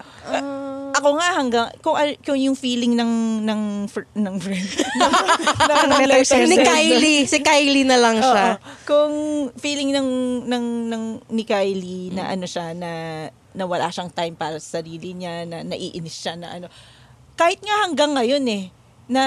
Ako 1.00 1.16
nga 1.16 1.30
hanggang 1.40 1.68
kung 1.80 1.96
kung 2.20 2.36
yung 2.36 2.60
feeling 2.60 3.00
ng 3.00 3.44
ng 3.48 3.62
fr- 3.88 4.12
ng 4.20 4.36
friend 4.36 4.68
ng, 5.00 5.14
ng, 5.64 5.92
Ng 5.96 6.08
letter. 6.12 6.44
Ni 6.44 6.58
Kylie. 6.60 7.24
Si 7.24 7.40
Kylie 7.40 7.88
na 7.88 7.96
lang 7.96 8.20
siya. 8.20 8.60
Oo. 8.60 8.64
Kung 8.84 9.14
feeling 9.56 9.96
ng 9.96 10.10
ng 10.52 10.66
ng 10.92 11.04
ni 11.32 11.44
Kylie 11.48 12.12
na 12.12 12.28
ano 12.28 12.44
siya 12.44 12.76
na 12.76 12.92
na 13.56 13.64
wala 13.64 13.88
siyang 13.90 14.12
time 14.12 14.36
para 14.36 14.60
sa 14.60 14.84
sarili 14.84 15.16
niya, 15.16 15.48
na 15.48 15.64
naiinis 15.64 16.16
siya 16.20 16.36
na 16.36 16.60
ano. 16.60 16.68
Kahit 17.40 17.64
nga 17.64 17.88
hanggang 17.88 18.14
ngayon 18.14 18.44
eh 18.52 18.64
na 19.10 19.24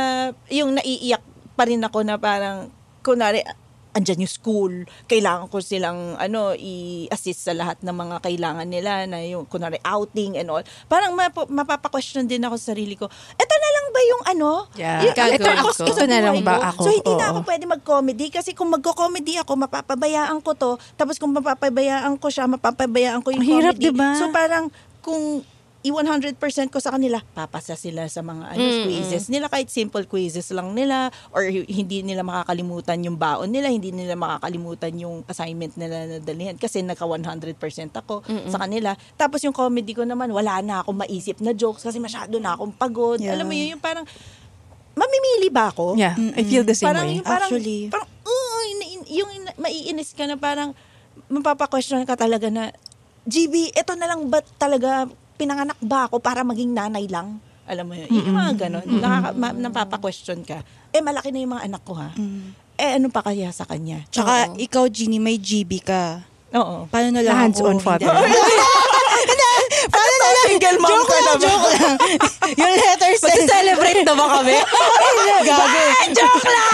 yung 0.53 0.77
naiiyak 0.77 1.25
pa 1.57 1.65
rin 1.65 1.83
ako 1.83 2.05
na 2.05 2.21
parang 2.21 2.71
kunwari 3.03 3.43
andyan 3.93 4.25
yung 4.25 4.33
school, 4.33 4.73
kailangan 5.05 5.47
ko 5.47 5.61
silang 5.61 6.17
ano 6.17 6.53
i-assist 6.53 7.45
sa 7.45 7.53
lahat 7.53 7.81
ng 7.81 7.93
mga 7.93 8.17
kailangan 8.21 8.65
nila 8.65 9.05
na 9.05 9.21
yung 9.21 9.45
kunwari 9.45 9.77
outing 9.83 10.37
and 10.37 10.49
all. 10.49 10.65
Parang 10.87 11.13
map- 11.13 11.49
mapapa-question 11.49 12.25
din 12.25 12.41
ako 12.41 12.57
sa 12.57 12.73
sarili 12.73 12.97
ko. 12.97 13.07
Eto 13.37 13.55
na 13.55 13.71
lang 13.71 13.87
ba 13.87 14.01
yung 14.03 14.23
ano? 14.27 14.51
Yeah. 14.75 15.01
Yung- 15.05 15.17
ito 15.31 15.45
ko. 15.45 15.69
ako 15.69 15.85
Ito 15.85 16.05
na 16.05 16.19
lang 16.19 16.37
ba 16.41 16.55
ko. 16.57 16.63
ako? 16.73 16.83
So 16.83 16.91
hindi 16.91 17.13
na 17.13 17.25
Oo. 17.25 17.31
ako 17.31 17.39
pwede 17.45 17.65
mag-comedy 17.67 18.27
kasi 18.29 18.51
kung 18.53 18.73
magko-comedy 18.73 19.37
ako, 19.37 19.53
mapapabayaan 19.61 20.41
ko 20.41 20.57
to. 20.57 20.73
Tapos 20.97 21.21
kung 21.21 21.33
mapapabayaan 21.33 22.17
ko 22.17 22.33
siya, 22.33 22.49
mapapabayaan 22.49 23.21
ko 23.21 23.29
yung 23.31 23.45
Ang 23.45 23.51
hirap, 23.51 23.75
comedy. 23.77 23.93
diba? 23.93 24.09
So 24.17 24.33
parang 24.33 24.73
kung 25.01 25.45
i-100% 25.83 26.39
ko 26.71 26.79
sa 26.79 26.95
kanila, 26.95 27.19
papasa 27.35 27.75
sila 27.75 28.07
sa 28.07 28.23
mga 28.23 28.55
ano, 28.55 28.65
quizzes 28.87 29.27
nila. 29.27 29.51
Kahit 29.51 29.67
simple 29.67 30.07
quizzes 30.07 30.55
lang 30.55 30.71
nila 30.79 31.11
or 31.35 31.43
hindi 31.51 32.07
nila 32.07 32.23
makakalimutan 32.23 33.03
yung 33.03 33.19
baon 33.19 33.51
nila, 33.51 33.67
hindi 33.67 33.91
nila 33.91 34.15
makakalimutan 34.15 34.95
yung 35.03 35.27
assignment 35.27 35.75
nila 35.75 36.07
na 36.07 36.17
dalihan 36.23 36.55
kasi 36.55 36.87
naka 36.87 37.03
100% 37.03 37.59
ako 37.99 38.23
sa 38.47 38.63
kanila. 38.63 38.95
Tapos 39.19 39.43
yung 39.43 39.55
comedy 39.55 39.91
ko 39.91 40.07
naman, 40.07 40.31
wala 40.31 40.63
na 40.63 40.87
akong 40.87 41.03
maisip 41.03 41.43
na 41.43 41.51
jokes 41.51 41.83
kasi 41.83 41.99
masyado 41.99 42.39
na 42.39 42.55
akong 42.55 42.71
pagod. 42.71 43.19
Yeah. 43.19 43.35
Alam 43.35 43.51
mo 43.51 43.55
yun, 43.59 43.75
yung 43.75 43.83
parang, 43.83 44.07
mamimili 44.95 45.51
ba 45.51 45.75
ako? 45.75 45.99
Yeah, 45.99 46.15
I 46.15 46.47
feel 46.47 46.63
the 46.63 46.79
same 46.79 46.95
parang, 46.95 47.11
way. 47.11 47.19
Yung 47.19 47.27
parang, 47.27 47.51
Actually. 47.51 47.91
parang, 47.91 48.09
uh, 48.23 48.63
yung, 48.71 49.03
yung 49.11 49.31
maiinis 49.59 50.15
ka 50.15 50.31
na 50.31 50.39
parang, 50.39 50.79
mapapa-question 51.27 52.07
ka 52.07 52.15
talaga 52.15 52.55
na, 52.55 52.71
GB, 53.27 53.75
ito 53.75 53.93
na 53.95 54.07
lang 54.11 54.27
ba 54.27 54.43
talaga 54.59 55.07
pinanganak 55.37 55.79
ba 55.81 56.07
ako 56.09 56.19
para 56.19 56.43
maging 56.43 56.73
nanay 56.73 57.07
lang? 57.09 57.41
Alam 57.63 57.85
mo 57.89 57.95
yun, 57.95 58.11
yung 58.11 58.35
mga 58.35 58.53
ganon, 58.67 58.85
nakaka, 58.85 59.29
ma, 59.39 59.49
napapa-question 59.55 60.43
ka. 60.43 60.67
Eh, 60.91 60.99
malaki 60.99 61.31
na 61.31 61.39
yung 61.41 61.53
mga 61.55 61.65
anak 61.71 61.83
ko 61.87 61.95
ha. 61.95 62.11
Eh, 62.75 62.99
ano 62.99 63.07
pa 63.09 63.23
kaya 63.23 63.55
sa 63.55 63.63
kanya? 63.63 64.03
Tsaka 64.11 64.51
Oo. 64.51 64.59
ikaw, 64.59 64.85
Ginny, 64.91 65.23
may 65.23 65.39
GB 65.39 65.79
ka. 65.87 66.27
Oo. 66.53 66.91
Paano 66.91 67.17
na 67.17 67.23
lang 67.23 67.49
Hands-on 67.49 67.79
father. 67.81 68.11
Paano 69.83 70.15
na 70.15 70.29
lang? 70.31 70.47
Single 70.47 70.79
mom 70.79 70.91
joke 70.91 71.09
ka 71.09 71.19
lang, 71.19 71.27
na 71.27 71.33
ba? 71.33 71.43
joke 71.43 71.69
lang. 71.75 71.97
yung 72.61 72.75
letter 72.77 73.13
send. 73.19 73.35
Mag-celebrate 73.35 74.03
na 74.07 74.15
ba 74.15 74.27
kami? 74.41 74.57
Gago. 75.49 75.83
Joke 76.13 76.45
lang! 76.47 76.71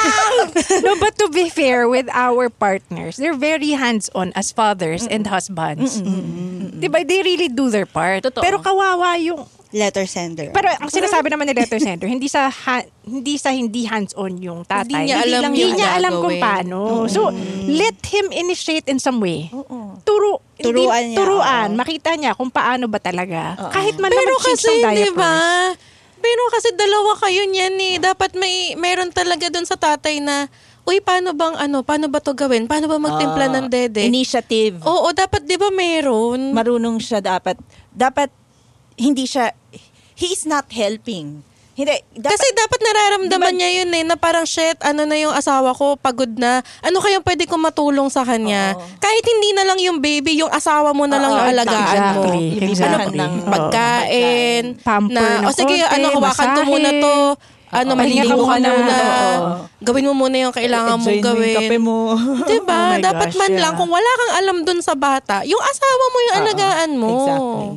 no, 0.84 0.92
but 1.00 1.14
to 1.16 1.26
be 1.32 1.48
fair 1.48 1.88
with 1.88 2.08
our 2.12 2.50
partners, 2.52 3.16
they're 3.16 3.38
very 3.38 3.72
hands-on 3.76 4.32
as 4.36 4.52
fathers 4.52 5.06
and 5.08 5.26
husbands. 5.26 6.00
Diba? 6.78 7.02
They 7.02 7.20
really 7.20 7.48
do 7.50 7.68
their 7.68 7.84
part. 7.84 8.22
Totoo. 8.22 8.40
Pero 8.40 8.62
kawawa 8.62 9.18
yung 9.18 9.42
Letter 9.68 10.08
sender. 10.08 10.48
Pero 10.48 10.64
ang 10.72 10.88
sinasabi 10.88 11.28
naman 11.28 11.44
ni 11.44 11.52
letter 11.52 11.76
sender, 11.76 12.08
hindi 12.08 12.24
sa 12.24 12.48
ha- 12.48 12.88
hindi 13.04 13.36
sa 13.36 13.52
hindi 13.52 13.84
hands-on 13.84 14.40
yung 14.40 14.64
tatay. 14.64 15.04
Hindi 15.04 15.12
niya 15.12 15.16
alam 15.20 15.52
hindi 15.52 15.70
niya 15.76 15.88
alam 15.92 16.12
kung 16.24 16.36
paano. 16.40 17.04
So, 17.04 17.28
let 17.68 18.00
him 18.08 18.32
initiate 18.32 18.88
in 18.88 18.96
some 18.96 19.20
way. 19.20 19.52
Turo, 20.08 20.40
Turuan 20.56 20.72
hindi, 21.04 21.12
niya, 21.12 21.18
Turuan. 21.20 21.68
oo. 21.68 21.78
Makita 21.84 22.16
niya 22.16 22.32
kung 22.32 22.48
paano 22.48 22.88
ba 22.88 22.96
talaga. 22.96 23.60
Kahit 23.68 24.00
man 24.00 24.08
Pero 24.08 24.32
naman 24.32 24.40
change 24.40 24.64
kasi, 24.64 25.04
di 25.04 25.12
ba? 25.12 25.36
Pero 26.18 26.42
kasi 26.48 26.68
dalawa 26.72 27.12
kayo 27.20 27.44
niyan 27.44 27.76
eh. 27.76 27.94
Dapat 28.00 28.40
may 28.40 28.72
meron 28.72 29.12
talaga 29.12 29.52
doon 29.52 29.68
sa 29.68 29.76
tatay 29.76 30.24
na, 30.24 30.48
uy, 30.88 31.04
paano 31.04 31.36
bang 31.36 31.52
ano, 31.60 31.84
paano 31.84 32.08
ba 32.08 32.16
to 32.16 32.32
gawin? 32.32 32.64
Paano 32.64 32.88
ba 32.88 32.96
magtimpla 32.96 33.52
ng 33.52 33.66
dede? 33.68 34.08
Initiative. 34.08 34.80
Oo, 34.82 35.12
dapat 35.12 35.44
di 35.44 35.60
ba 35.60 35.68
meron? 35.68 36.56
Marunong 36.56 36.96
siya 36.96 37.20
dapat. 37.20 37.60
Dapat, 37.92 38.32
hindi 38.96 39.28
siya, 39.28 39.52
he 40.16 40.32
is 40.32 40.48
not 40.48 40.64
helping. 40.72 41.44
Hindi. 41.78 41.94
Dapat, 42.10 42.34
Kasi 42.34 42.46
dapat 42.58 42.80
nararamdaman 42.82 43.30
Diba- 43.30 43.54
niya 43.54 43.70
yun 43.78 43.90
eh, 43.94 44.02
na 44.02 44.18
parang 44.18 44.42
shit, 44.42 44.74
ano 44.82 45.06
na 45.06 45.14
yung 45.14 45.30
asawa 45.30 45.70
ko, 45.70 45.94
pagod 45.94 46.26
na. 46.34 46.58
Ano 46.82 46.98
kayang 46.98 47.22
pwede 47.22 47.46
kong 47.46 47.62
matulong 47.62 48.10
sa 48.10 48.26
kanya? 48.26 48.74
Oo. 48.74 48.82
Kahit 48.98 49.22
hindi 49.22 49.54
na 49.54 49.62
lang 49.62 49.78
yung 49.78 50.02
baby, 50.02 50.42
yung 50.42 50.50
asawa 50.50 50.90
mo 50.90 51.06
na 51.06 51.22
lang 51.22 51.30
Oo, 51.30 51.38
yung 51.38 51.50
alagaan 51.54 51.78
mo. 52.18 52.22
exactly, 52.26 52.44
Ibisahan 52.58 52.98
exactly. 53.06 53.18
ng 53.20 53.32
Oo. 53.36 53.46
Pagkain. 53.46 54.64
Pamper 54.82 55.14
na, 55.14 55.22
na 55.38 55.46
o 55.46 55.54
sige, 55.54 55.76
konti, 55.78 55.94
ano, 55.94 56.06
hawakan 56.18 56.48
ko 56.50 56.60
muna 56.66 56.90
to. 56.90 57.16
Ano, 57.68 57.92
Oo. 57.92 57.98
maliligo 58.00 58.42
ka 58.48 58.56
muna. 58.56 58.68
muna. 58.72 58.96
Gawin 59.78 60.08
mo 60.08 60.14
muna 60.16 60.36
yung 60.48 60.54
kailangan 60.56 60.96
mong 60.96 61.04
enjoy 61.04 61.12
mo 61.12 61.20
yung 61.20 61.26
gawin. 61.28 61.56
kape 61.60 61.78
mo. 61.78 61.96
Diba? 62.50 62.80
Oh 62.96 63.02
Dapat 63.04 63.28
gosh, 63.28 63.38
man 63.38 63.52
yeah. 63.52 63.62
lang, 63.62 63.72
kung 63.76 63.90
wala 63.92 64.10
kang 64.16 64.32
alam 64.40 64.56
dun 64.64 64.80
sa 64.80 64.94
bata, 64.96 65.44
yung 65.44 65.60
asawa 65.60 66.04
mo 66.08 66.18
yung 66.18 66.36
alagaan 66.40 66.90
mo. 66.96 67.10
Exactly. 67.12 67.68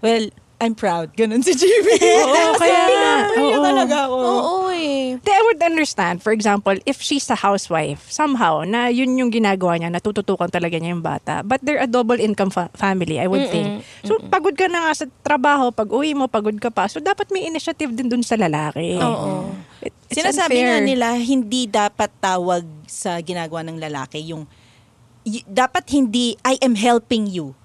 Well, 0.00 0.24
I'm 0.60 0.74
proud. 0.74 1.12
Ganun 1.14 1.40
si 1.40 1.52
JB. 1.52 1.88
Oo, 2.20 2.52
kaya. 2.54 2.80
Pinapaya 2.86 3.40
Oo. 3.50 3.64
talaga 3.64 3.96
ako. 4.04 4.16
Oo 4.20 4.54
eh. 4.68 5.16
They 5.18 5.32
I 5.32 5.42
would 5.42 5.62
understand, 5.62 6.20
for 6.20 6.30
example, 6.30 6.76
if 6.84 7.00
she's 7.00 7.24
a 7.26 7.34
housewife, 7.34 8.06
somehow, 8.06 8.60
na 8.62 8.86
yun 8.86 9.16
yung 9.16 9.32
ginagawa 9.32 9.74
niya, 9.74 9.88
natututukan 9.88 10.46
talaga 10.46 10.76
niya 10.76 10.92
yung 10.92 11.00
bata. 11.00 11.40
But 11.40 11.60
they're 11.60 11.80
a 11.80 11.88
double 11.88 12.16
income 12.16 12.48
fa- 12.48 12.68
family, 12.72 13.16
I 13.16 13.24
would 13.24 13.48
think. 13.48 13.80
So, 14.04 14.20
pagod 14.22 14.52
ka 14.52 14.68
na 14.68 14.84
nga 14.84 14.92
sa 14.94 15.06
trabaho, 15.20 15.68
pag 15.70 15.88
uwi 15.88 16.12
mo, 16.12 16.28
pagod 16.28 16.54
ka 16.54 16.68
pa. 16.68 16.84
So, 16.86 17.00
dapat 17.00 17.28
may 17.30 17.42
initiative 17.42 17.90
din 17.90 18.06
dun 18.06 18.20
sa 18.20 18.36
lalaki. 18.36 19.00
Oo. 19.00 19.48
It- 19.80 19.96
it's 20.06 20.20
Sinasabi 20.20 20.60
unfair. 20.60 20.68
nga 20.68 20.78
nila, 20.78 21.08
hindi 21.16 21.64
dapat 21.64 22.12
tawag 22.14 22.62
sa 22.84 23.16
ginagawa 23.18 23.64
ng 23.64 23.80
lalaki 23.80 24.20
yung, 24.22 24.44
y- 25.22 25.44
dapat 25.44 25.88
hindi, 25.88 26.36
I 26.42 26.60
am 26.60 26.76
helping 26.76 27.24
you. 27.24 27.56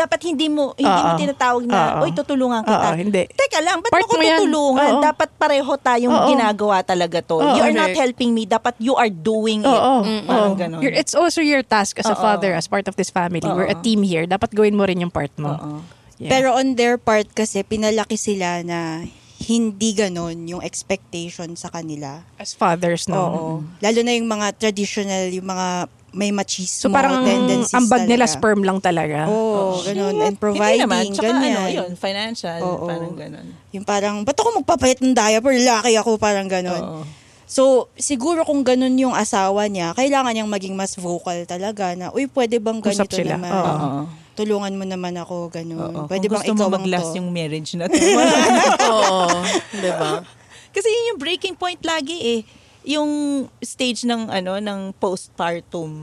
Dapat 0.00 0.20
hindi 0.24 0.48
mo 0.48 0.72
hindi 0.72 0.88
mo 0.88 1.12
Oo. 1.12 1.20
tinatawag 1.20 1.64
na, 1.68 2.00
oy, 2.00 2.10
tutulungan 2.10 2.64
kita. 2.64 2.88
Oo, 2.88 2.96
hindi. 2.96 3.22
Teka 3.28 3.60
lang, 3.60 3.84
ba't 3.84 3.92
Part 3.92 4.04
mo 4.04 4.08
ko 4.08 4.14
mo 4.16 4.22
yan. 4.24 4.30
tutulungan? 4.40 4.90
Oo. 4.96 5.02
Dapat 5.04 5.28
pareho 5.36 5.72
tayong 5.76 6.16
Oo. 6.16 6.28
ginagawa 6.32 6.76
talaga 6.80 7.20
to. 7.20 7.36
Oo, 7.36 7.52
you 7.52 7.62
are 7.62 7.76
not 7.76 7.92
helping 7.92 8.32
me, 8.32 8.48
dapat 8.48 8.72
you 8.80 8.96
are 8.96 9.12
doing 9.12 9.60
it. 9.60 9.68
Oo. 9.68 10.00
Parang 10.24 10.52
oo. 10.52 10.56
ganon. 10.56 10.80
You're- 10.80 10.96
it's 10.96 11.12
also 11.12 11.44
your 11.44 11.60
task 11.60 12.00
as 12.00 12.08
a 12.08 12.16
Oo. 12.16 12.18
father, 12.18 12.56
as 12.56 12.64
part 12.64 12.88
of 12.88 12.96
this 12.96 13.12
family. 13.12 13.44
We're 13.44 13.68
a 13.68 13.76
team 13.76 14.00
here. 14.00 14.24
Dapat 14.24 14.56
gawin 14.56 14.72
mo 14.72 14.88
rin 14.88 15.04
yung 15.04 15.12
part 15.12 15.36
mo. 15.36 15.84
Yeah. 16.16 16.32
Pero 16.32 16.56
on 16.56 16.76
their 16.76 16.96
part 16.96 17.28
kasi, 17.32 17.60
pinalaki 17.60 18.16
sila 18.16 18.60
na 18.60 19.04
hindi 19.40 19.96
ganon 19.96 20.44
yung 20.44 20.60
expectation 20.60 21.56
sa 21.56 21.72
kanila. 21.72 22.20
as 22.36 22.52
fathers, 22.52 23.08
no? 23.08 23.16
Oo. 23.16 23.44
Lalo 23.80 23.98
na 24.00 24.12
yung 24.12 24.28
mga 24.28 24.52
traditional, 24.54 25.32
yung 25.32 25.48
mga 25.48 25.88
may 26.12 26.30
machismo 26.30 26.86
So, 26.86 26.90
parang 26.90 27.22
tendencies 27.22 27.70
ambag 27.72 28.04
nila 28.04 28.24
talaga. 28.24 28.34
sperm 28.34 28.60
lang 28.60 28.78
talaga. 28.78 29.18
Oo, 29.26 29.78
ganon. 29.80 30.16
And 30.18 30.34
Hindi 30.34 30.38
providing, 30.38 30.82
naman. 30.84 31.02
Tsaka 31.08 31.26
ganyan. 31.28 31.54
ano, 31.56 31.60
yun, 31.70 31.90
financial, 31.94 32.58
Oo. 32.60 32.84
parang 32.84 33.14
ganon. 33.14 33.46
Yung 33.70 33.84
parang, 33.84 34.16
ba't 34.20 34.34
ako 34.34 34.48
magpapayat 34.60 34.98
ng 35.00 35.12
diaper? 35.12 35.54
Laki 35.56 35.92
ako, 35.94 36.10
parang 36.16 36.46
ganon. 36.46 36.78
Oo. 36.78 37.02
So, 37.44 37.62
siguro 37.94 38.42
kung 38.42 38.62
ganun 38.62 38.94
yung 38.94 39.10
asawa 39.10 39.66
niya, 39.66 39.90
kailangan 39.92 40.30
niyang 40.30 40.46
maging 40.46 40.72
mas 40.72 40.94
vocal 40.94 41.34
talaga 41.44 41.94
na, 41.94 42.10
uy, 42.10 42.26
pwede 42.28 42.58
bang 42.58 42.78
Usap 42.78 43.06
ganito 43.06 43.14
sila. 43.16 43.34
naman? 43.34 43.50
Oo. 43.50 43.90
Tulungan 44.32 44.72
mo 44.72 44.84
naman 44.84 45.14
ako, 45.14 45.46
ganun. 45.48 45.78
Oo. 45.84 46.06
Pwede 46.06 46.26
Kung 46.26 46.38
bang 46.38 46.42
gusto 46.42 46.52
ikaw 46.52 46.58
mo 46.60 46.66
ang 46.68 46.74
mag-last 46.80 47.10
to? 47.10 47.16
yung 47.18 47.28
marriage 47.28 47.74
na 47.74 47.86
to. 47.90 47.98
Oo. 48.94 49.26
Diba? 49.72 50.22
Kasi 50.70 50.86
yun 50.86 51.04
yung 51.10 51.20
breaking 51.20 51.54
point 51.54 51.82
lagi 51.82 52.16
eh. 52.18 52.40
Yung 52.84 53.48
stage 53.60 54.08
ng 54.08 54.30
ano 54.30 54.56
ng 54.56 54.96
postpartum 54.96 56.00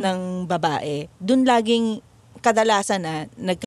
ng 0.00 0.20
babae. 0.44 1.08
Doon 1.20 1.48
laging 1.48 2.04
kadalasan 2.40 3.02
na 3.04 3.24
nag 3.36 3.64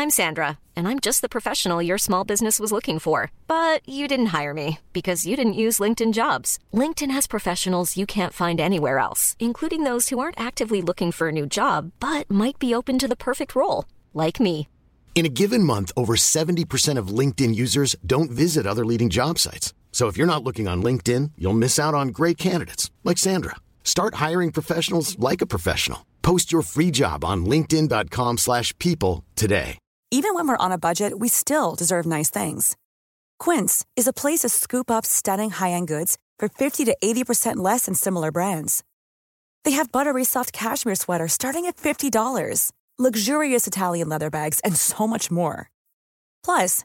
I'm 0.00 0.08
Sandra, 0.08 0.58
and 0.74 0.88
I'm 0.88 0.98
just 0.98 1.20
the 1.20 1.28
professional 1.28 1.82
your 1.82 1.98
small 1.98 2.24
business 2.24 2.58
was 2.58 2.72
looking 2.72 2.98
for. 2.98 3.30
But 3.46 3.86
you 3.86 4.08
didn't 4.08 4.32
hire 4.32 4.54
me 4.54 4.78
because 4.94 5.26
you 5.26 5.36
didn't 5.36 5.60
use 5.60 5.76
LinkedIn 5.76 6.14
jobs. 6.14 6.58
LinkedIn 6.72 7.10
has 7.10 7.26
professionals 7.26 7.98
you 7.98 8.06
can't 8.06 8.32
find 8.32 8.60
anywhere 8.60 8.98
else, 8.98 9.36
including 9.38 9.84
those 9.84 10.08
who 10.08 10.18
aren't 10.18 10.40
actively 10.40 10.80
looking 10.80 11.12
for 11.12 11.28
a 11.28 11.32
new 11.32 11.44
job 11.44 11.92
but 12.00 12.30
might 12.30 12.58
be 12.58 12.74
open 12.74 12.98
to 12.98 13.08
the 13.08 13.16
perfect 13.28 13.54
role, 13.54 13.84
like 14.14 14.40
me. 14.40 14.68
In 15.14 15.26
a 15.26 15.28
given 15.28 15.62
month, 15.62 15.92
over 15.96 16.16
70% 16.16 16.96
of 16.96 17.08
LinkedIn 17.08 17.54
users 17.54 17.94
don't 18.06 18.30
visit 18.30 18.66
other 18.66 18.86
leading 18.86 19.10
job 19.10 19.38
sites. 19.38 19.74
So 19.92 20.06
if 20.06 20.16
you're 20.16 20.26
not 20.26 20.42
looking 20.42 20.66
on 20.66 20.82
LinkedIn, 20.82 21.32
you'll 21.36 21.52
miss 21.52 21.78
out 21.78 21.92
on 21.92 22.08
great 22.08 22.38
candidates 22.38 22.90
like 23.04 23.18
Sandra. 23.18 23.56
Start 23.84 24.14
hiring 24.14 24.50
professionals 24.50 25.18
like 25.18 25.42
a 25.42 25.46
professional. 25.46 26.06
Post 26.22 26.52
your 26.52 26.62
free 26.62 26.90
job 26.90 27.22
on 27.22 27.44
linkedin.com/people 27.44 29.24
today. 29.36 29.78
Even 30.10 30.34
when 30.34 30.48
we're 30.48 30.64
on 30.64 30.72
a 30.72 30.78
budget, 30.78 31.20
we 31.20 31.28
still 31.28 31.76
deserve 31.76 32.04
nice 32.04 32.30
things. 32.30 32.76
Quince 33.38 33.84
is 33.96 34.08
a 34.08 34.12
place 34.12 34.40
to 34.40 34.48
scoop 34.48 34.90
up 34.90 35.06
stunning 35.06 35.50
high-end 35.50 35.86
goods 35.86 36.18
for 36.40 36.48
50 36.48 36.84
to 36.86 36.96
80% 37.00 37.56
less 37.58 37.84
than 37.86 37.94
similar 37.94 38.32
brands. 38.32 38.82
They 39.64 39.72
have 39.72 39.92
buttery 39.92 40.24
soft 40.24 40.52
cashmere 40.52 40.96
sweaters 40.96 41.32
starting 41.32 41.66
at 41.66 41.76
$50, 41.76 42.72
luxurious 42.98 43.66
Italian 43.66 44.08
leather 44.08 44.30
bags, 44.30 44.58
and 44.60 44.76
so 44.76 45.06
much 45.06 45.30
more. 45.30 45.70
Plus, 46.42 46.84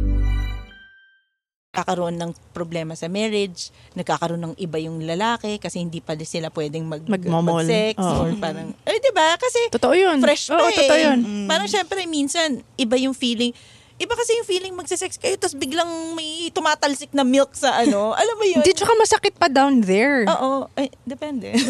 Kakaroon 1.71 2.19
ng 2.19 2.35
problema 2.51 2.99
sa 2.99 3.07
marriage, 3.07 3.71
nagkakaroon 3.95 4.43
ng 4.43 4.59
iba 4.59 4.75
yung 4.75 5.07
lalaki 5.07 5.55
kasi 5.55 5.79
hindi 5.79 6.03
pa 6.03 6.19
sila 6.19 6.51
pwedeng 6.51 6.83
mag, 6.83 6.99
mag-sex 7.07 7.95
Oo. 7.95 8.27
or 8.27 8.35
parang, 8.35 8.75
eh 8.83 8.99
di 8.99 9.11
ba? 9.15 9.39
Kasi 9.39 9.71
Totoo 9.71 9.95
yun. 9.95 10.19
fresh 10.19 10.51
pa 10.51 10.59
Oo, 10.59 10.67
eh. 10.67 10.75
totoo 10.75 10.99
yun. 10.99 11.47
Parang 11.47 11.71
syempre 11.71 12.03
minsan, 12.03 12.59
iba 12.75 12.99
yung 12.99 13.15
feeling, 13.15 13.55
iba 13.95 14.13
kasi 14.19 14.35
yung 14.35 14.43
feeling 14.43 14.75
magse-sex 14.75 15.15
kayo 15.15 15.39
tapos 15.39 15.55
biglang 15.55 15.87
may 16.11 16.51
tumatalsik 16.51 17.15
na 17.15 17.23
milk 17.23 17.55
sa 17.55 17.79
ano. 17.79 18.11
Alam 18.19 18.35
mo 18.35 18.43
yun? 18.43 18.59
Hindi, 18.59 18.75
tsaka 18.75 18.91
masakit 18.99 19.39
pa 19.39 19.47
down 19.47 19.79
there. 19.79 20.27
Oo. 20.27 20.67
Eh, 20.75 20.91
depende. 21.07 21.55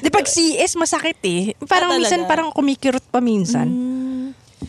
Di 0.00 0.08
pag 0.08 0.24
CS, 0.24 0.72
masakit 0.80 1.20
eh. 1.20 1.52
Parang 1.68 1.92
Ah, 1.92 2.00
minsan, 2.00 2.24
parang 2.24 2.48
kumikirot 2.48 3.04
pa 3.12 3.20
minsan. 3.20 3.68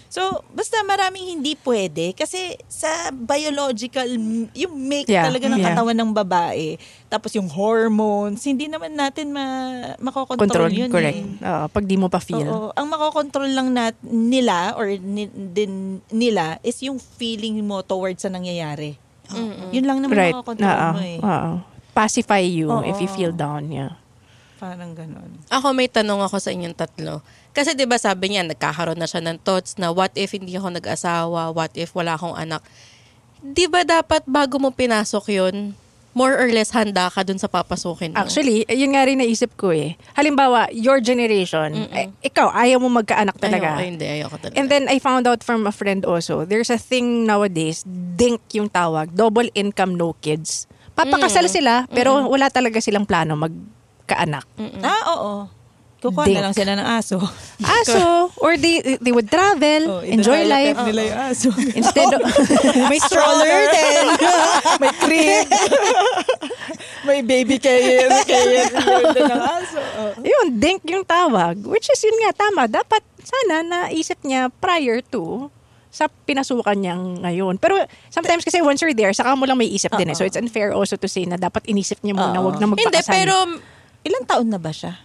So, 0.08 0.21
basta 0.49 0.79
maraming 0.81 1.36
hindi 1.36 1.58
pwede 1.62 2.12
kasi 2.12 2.55
sa 2.65 3.10
biological, 3.10 4.05
yung 4.53 4.73
make 4.75 5.05
Yeah, 5.05 5.27
talaga 5.27 5.45
ng 5.47 5.60
yeah. 5.60 5.67
katawan 5.71 5.97
ng 5.97 6.12
babae, 6.12 6.75
tapos 7.08 7.34
yung 7.34 7.47
hormones, 7.47 8.41
hindi 8.41 8.65
naman 8.65 8.93
natin 8.93 9.31
ma 9.31 9.45
makokontrol 9.97 10.45
Control, 10.45 10.71
yun 10.71 10.89
correct. 10.89 11.17
eh. 11.17 11.45
Oo, 11.45 11.65
pag 11.69 11.84
di 11.84 11.95
mo 11.95 12.08
pa 12.08 12.19
feel. 12.19 12.43
Oo. 12.43 12.69
Ang 12.73 12.88
makokontrol 12.88 13.49
lang 13.49 13.71
nat 13.71 13.95
nila 14.03 14.73
or 14.75 14.88
ni, 14.89 15.25
din 15.27 15.99
nila 16.10 16.58
is 16.62 16.79
yung 16.81 16.97
feeling 16.97 17.60
mo 17.62 17.81
towards 17.81 18.21
sa 18.21 18.29
nangyayari. 18.29 18.95
Yun 19.73 19.86
lang 19.86 19.99
naman 20.05 20.15
Right. 20.15 20.36
makokontrol 20.38 20.69
Oo, 20.69 20.89
mo 20.93 21.01
eh. 21.01 21.19
oo. 21.19 21.51
Pacify 21.95 22.43
you 22.43 22.67
Oo. 22.67 22.84
if 22.84 22.99
you 22.99 23.08
feel 23.08 23.31
down, 23.31 23.71
yeah. 23.71 23.95
Parang 24.56 24.96
ganun. 24.96 25.36
Ako 25.52 25.76
may 25.76 25.91
tanong 25.91 26.24
ako 26.24 26.39
sa 26.39 26.56
inyong 26.56 26.76
tatlo. 26.76 27.20
Kasi 27.52 27.76
'di 27.76 27.84
ba 27.88 28.00
sabi 28.00 28.32
niya 28.32 28.48
nagkakaroon 28.48 29.00
na 29.00 29.08
siya 29.08 29.20
ng 29.20 29.44
thoughts 29.44 29.76
na 29.76 29.91
what 29.91 30.15
if 30.15 30.32
hindi 30.32 30.56
ako 30.56 30.80
nag-asawa, 30.80 31.52
what 31.52 31.72
if 31.76 31.91
wala 31.91 32.15
akong 32.15 32.36
anak. 32.39 32.63
'Di 33.44 33.68
ba 33.68 33.84
dapat 33.84 34.24
bago 34.24 34.56
mo 34.60 34.72
pinasok 34.72 35.26
'yun, 35.28 35.76
more 36.15 36.39
or 36.39 36.48
less 36.48 36.72
handa 36.72 37.12
ka 37.12 37.28
dun 37.28 37.36
sa 37.36 37.52
papasukin 37.52 38.15
mo? 38.15 38.24
Actually, 38.24 38.63
yun 38.72 38.96
nga 38.96 39.04
rin 39.04 39.20
naisip 39.20 39.52
ko 39.60 39.76
eh. 39.76 40.00
Halimbawa, 40.15 40.72
your 40.72 41.04
generation, 41.04 41.91
eh, 41.91 42.08
ikaw, 42.24 42.56
ayaw 42.56 42.80
mo 42.80 42.88
magkaanak 42.88 43.36
talaga. 43.36 43.76
Ayoko, 43.76 43.84
hindi, 43.84 44.06
ayoko 44.08 44.36
talaga. 44.39 44.56
And 44.56 44.72
then 44.72 44.88
I 44.88 45.04
found 45.04 45.28
out 45.28 45.44
from 45.44 45.68
a 45.68 45.76
friend 45.76 46.08
also, 46.08 46.48
there's 46.48 46.72
a 46.72 46.80
thing 46.80 47.28
nowadays, 47.28 47.84
DINK 48.15 48.39
yung 48.56 48.72
tawag, 48.72 49.12
double 49.12 49.52
income, 49.52 50.00
no 50.00 50.15
kids. 50.24 50.72
Papakasal 50.96 51.52
sila, 51.52 51.84
pero 51.91 52.32
wala 52.32 52.48
talaga 52.48 52.80
silang 52.80 53.04
plano 53.04 53.36
magkaanak. 54.06 54.46
Ah, 54.86 55.04
oo. 55.18 55.34
Kukuha 55.96 56.30
Dink. 56.30 56.38
na 56.38 56.46
lang 56.46 56.54
sila 56.54 56.78
ng 56.78 56.86
aso. 56.86 57.18
Aso, 57.82 58.30
or 58.38 58.54
they 58.62 59.00
they 59.02 59.10
would 59.10 59.26
travel, 59.26 59.82
Oh, 59.89 60.06
enjoy 60.06 60.46
life. 60.46 60.78
nila 60.86 61.02
yung 61.02 61.20
aso. 61.34 61.50
Instead 61.80 62.13
of, 62.13 62.22
May 62.91 63.02
stroller 63.02 63.58
din. 63.65 64.06
May 64.78 64.91
crib. 65.02 65.46
May 67.04 67.20
baby 67.26 67.58
carrier. 67.58 68.06
Carrier 68.22 68.70
din 69.18 69.26
ng 69.26 69.41
aso. 69.41 69.82
Oh. 69.98 70.13
yun, 70.22 70.54
dink 70.54 70.86
yung 70.86 71.02
tawag. 71.02 71.58
Which 71.65 71.89
is 71.89 71.98
yun 71.98 72.13
nga, 72.22 72.38
tama. 72.38 72.70
Dapat 72.70 73.02
sana 73.26 73.65
naisip 73.65 74.22
niya 74.22 74.54
prior 74.54 75.02
to 75.10 75.50
sa 75.89 76.06
pinasukan 76.06 76.78
niya 76.78 76.94
ngayon. 76.94 77.58
Pero 77.58 77.82
sometimes 78.13 78.46
kasi 78.46 78.62
once 78.62 78.78
you're 78.78 78.94
there, 78.94 79.10
saka 79.10 79.34
mo 79.34 79.50
lang 79.50 79.58
may 79.58 79.72
isip 79.72 79.89
din 79.96 80.12
eh. 80.12 80.13
So 80.13 80.22
it's 80.22 80.38
unfair 80.38 80.70
also 80.70 81.00
to 81.00 81.08
say 81.08 81.26
na 81.26 81.39
dapat 81.39 81.65
inisip 81.65 81.98
niya 82.06 82.13
muna, 82.13 82.38
Oo. 82.38 82.52
wag 82.52 82.62
na 82.62 82.68
Hindi, 82.68 82.84
magpakasal. 82.84 83.10
pero 83.10 83.36
Ilang 84.06 84.24
taon 84.24 84.48
na 84.48 84.58
ba 84.58 84.70
siya? 84.70 85.02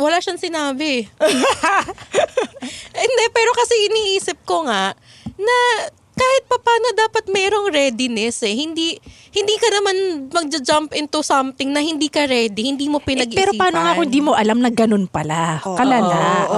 wala 0.00 0.16
siyang 0.16 0.40
sinabi. 0.40 1.04
Hindi, 3.04 3.24
pero 3.36 3.50
kasi 3.52 3.74
iniisip 3.84 4.48
ko 4.48 4.64
nga 4.64 4.96
na 5.36 5.56
kahit 6.10 6.44
papano 6.48 6.88
dapat 6.92 7.28
merong 7.28 7.68
readiness 7.68 8.40
eh. 8.40 8.52
Hindi 8.52 8.96
hindi 9.30 9.54
ka 9.56 9.68
naman 9.70 9.96
magja-jump 10.28 10.92
into 10.92 11.20
something 11.20 11.68
na 11.68 11.80
hindi 11.80 12.08
ka 12.08 12.24
ready, 12.24 12.66
hindi 12.66 12.88
mo 12.88 12.96
Eh, 12.98 13.06
pinag-isipan. 13.06 13.38
pero 13.38 13.52
paano 13.54 13.78
nga 13.78 13.92
kung 13.94 14.08
di 14.08 14.20
mo 14.20 14.32
alam 14.32 14.58
na 14.58 14.68
ganun 14.68 15.04
pala? 15.04 15.60
Kalala. 15.60 16.48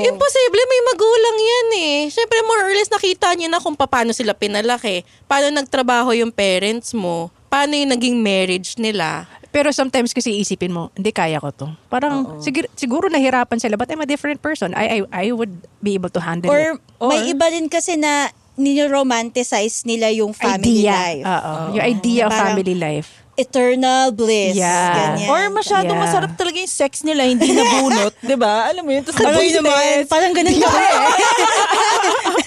Imposible, 0.00 0.62
may 0.64 0.82
magulang 0.88 1.36
yan 1.36 1.68
eh. 1.74 1.96
Siyempre, 2.08 2.42
more 2.42 2.62
or 2.62 2.72
less 2.72 2.88
nakita 2.88 3.34
niyo 3.34 3.50
na 3.50 3.58
kung 3.58 3.74
paano 3.74 4.10
sila 4.10 4.32
pinalaki. 4.32 5.02
Paano 5.26 5.50
nagtrabaho 5.52 6.14
yung 6.14 6.30
parents 6.30 6.94
mo. 6.94 7.28
Paano 7.46 7.74
yung 7.74 7.90
naging 7.90 8.18
marriage 8.18 8.78
nila. 8.78 9.26
Pero 9.54 9.70
sometimes 9.70 10.10
kasi 10.10 10.34
isipin 10.34 10.74
mo, 10.74 10.90
hindi 10.92 11.14
kaya 11.14 11.38
ko 11.38 11.54
to. 11.54 11.66
Parang 11.86 12.42
siguro, 12.42 12.66
siguro 12.74 13.06
nahirapan 13.06 13.54
sila 13.56 13.78
but 13.78 13.86
I'm 13.86 14.02
a 14.02 14.08
different 14.08 14.42
person. 14.42 14.74
I 14.74 15.06
I 15.06 15.30
I 15.30 15.30
would 15.30 15.54
be 15.78 15.94
able 15.94 16.10
to 16.10 16.18
handle 16.18 16.50
Or, 16.50 16.74
it. 16.74 16.82
may 17.00 17.30
iba 17.30 17.46
rin 17.46 17.70
kasi 17.70 17.94
na 17.94 18.34
niromanticize 18.54 19.82
nila 19.84 20.10
yung 20.10 20.34
family 20.34 20.82
idea. 20.82 20.90
life. 20.92 21.24
Oo. 21.24 21.52
Yung 21.72 21.84
idea 21.84 22.20
of 22.26 22.30
Parang- 22.30 22.46
family 22.52 22.74
life. 22.74 23.22
Eternal 23.34 24.14
bliss. 24.14 24.54
Yeah. 24.54 24.94
Ganyan. 25.18 25.26
Or 25.26 25.42
masyadong 25.50 25.98
Yeah. 25.98 26.06
masarap 26.06 26.38
talaga 26.38 26.54
yung 26.54 26.70
sex 26.70 27.02
nila, 27.02 27.26
hindi 27.26 27.50
nabunot. 27.50 28.14
di 28.30 28.36
ba? 28.38 28.70
Alam 28.70 28.86
mo 28.86 28.94
yun? 28.94 29.02
Tapos 29.02 29.18
Parang 29.18 29.34
nabunot. 29.34 29.58
naman, 29.58 29.94
parang 30.06 30.30
ganun 30.32 30.54
ka 30.54 30.70
eh. 30.70 30.98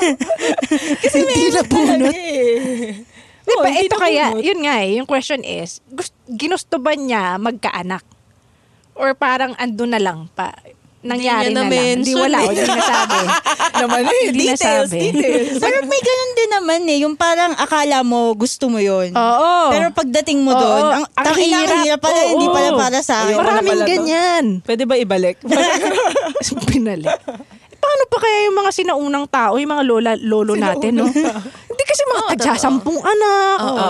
Kasi 1.04 1.16
hindi 1.20 1.44
nabunot. 1.52 2.16
Di 3.44 3.52
Oo, 3.52 3.64
ba, 3.64 3.68
hindi 3.68 3.88
ito 3.88 3.96
kaya, 3.96 4.36
yun 4.40 4.60
nga 4.60 4.76
eh, 4.80 5.00
yung 5.00 5.08
question 5.08 5.40
is, 5.40 5.80
gust, 5.88 6.12
ginusto 6.30 6.78
ba 6.78 6.94
niya 6.94 7.40
magkaanak? 7.40 8.04
Or 8.98 9.14
parang 9.14 9.54
ando 9.56 9.86
na 9.86 10.02
lang 10.02 10.26
pa, 10.34 10.58
nangyari 11.06 11.54
niya 11.54 11.64
na, 11.64 11.70
lang. 11.70 11.98
Hindi 12.02 12.14
wala, 12.18 12.38
eh. 12.42 12.48
hindi 12.50 12.64
nasabi. 12.66 13.20
naman 13.82 14.02
eh, 14.04 14.22
Hindi 14.28 14.46
details, 14.50 14.90
nasabi. 14.90 15.00
details. 15.14 15.58
Pero 15.62 15.78
may 15.86 16.02
ganun 16.02 16.32
din 16.34 16.50
naman 16.52 16.80
eh, 16.90 16.98
yung 17.06 17.16
parang 17.16 17.54
akala 17.56 18.02
mo 18.02 18.34
gusto 18.34 18.68
mo 18.68 18.82
yun. 18.82 19.14
Oo. 19.14 19.52
Pero 19.70 19.86
pagdating 19.94 20.40
mo 20.42 20.52
Oo, 20.52 20.60
doon, 20.60 20.84
ang, 21.02 21.06
ang 21.14 21.36
hirap, 21.38 21.80
hirap. 21.86 22.00
pala, 22.02 22.18
Oo. 22.18 22.30
hindi 22.36 22.48
pala 22.50 22.70
para 22.76 23.00
sa 23.06 23.24
akin. 23.24 23.36
Na 23.38 23.42
Maraming 23.46 23.82
ganyan. 23.86 24.44
Pwede 24.66 24.84
ba 24.90 24.98
ibalik? 24.98 25.38
Pinali. 26.70 27.06
Paano 27.88 28.04
pa 28.06 28.18
kaya 28.20 28.38
yung 28.52 28.58
mga 28.58 28.72
sinaunang 28.74 29.26
tao, 29.32 29.56
yung 29.56 29.72
mga 29.72 29.84
lola, 29.88 30.12
lolo 30.20 30.54
natin, 30.54 30.92
no? 30.94 31.08
Hindi 31.08 31.84
kasi 31.88 32.02
mga 32.04 32.24
tagsasampung 32.36 33.00
anak. 33.00 33.58
Oo. 33.64 33.90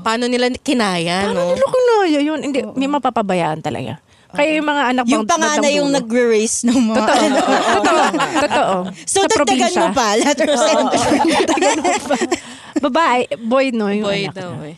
Paano 0.00 0.24
nila 0.24 0.48
kinaya, 0.56 1.28
Paano 1.28 1.44
no? 1.44 1.52
nila 1.52 1.68
kinaya 1.68 2.20
yun? 2.24 2.40
Hindi, 2.40 2.64
may 2.72 2.88
mapapabayaan 2.88 3.60
talaga. 3.60 4.00
Kaya 4.32 4.58
yung 4.58 4.66
mga 4.66 4.82
anak 4.90 5.04
Yung 5.06 5.22
bang- 5.22 5.30
panganay 5.30 5.72
yung 5.76 5.92
dulo. 5.92 5.98
nag-raise 6.00 6.64
ng 6.64 6.80
mga... 6.90 7.04
Totoo. 7.04 7.26
Totoo. 7.70 8.02
Totoo. 8.40 8.74
So, 9.04 9.18
Sa 9.20 9.28
dagdagan 9.30 9.72
mo 9.76 9.88
pa, 9.94 10.08
letter 10.16 10.50
center. 10.50 11.00
Babae, 12.80 13.20
boy 13.38 13.70
no, 13.70 13.86
yung 13.88 14.02
Boy 14.02 14.26
anak 14.26 14.34
daw 14.34 14.58
eh. 14.66 14.76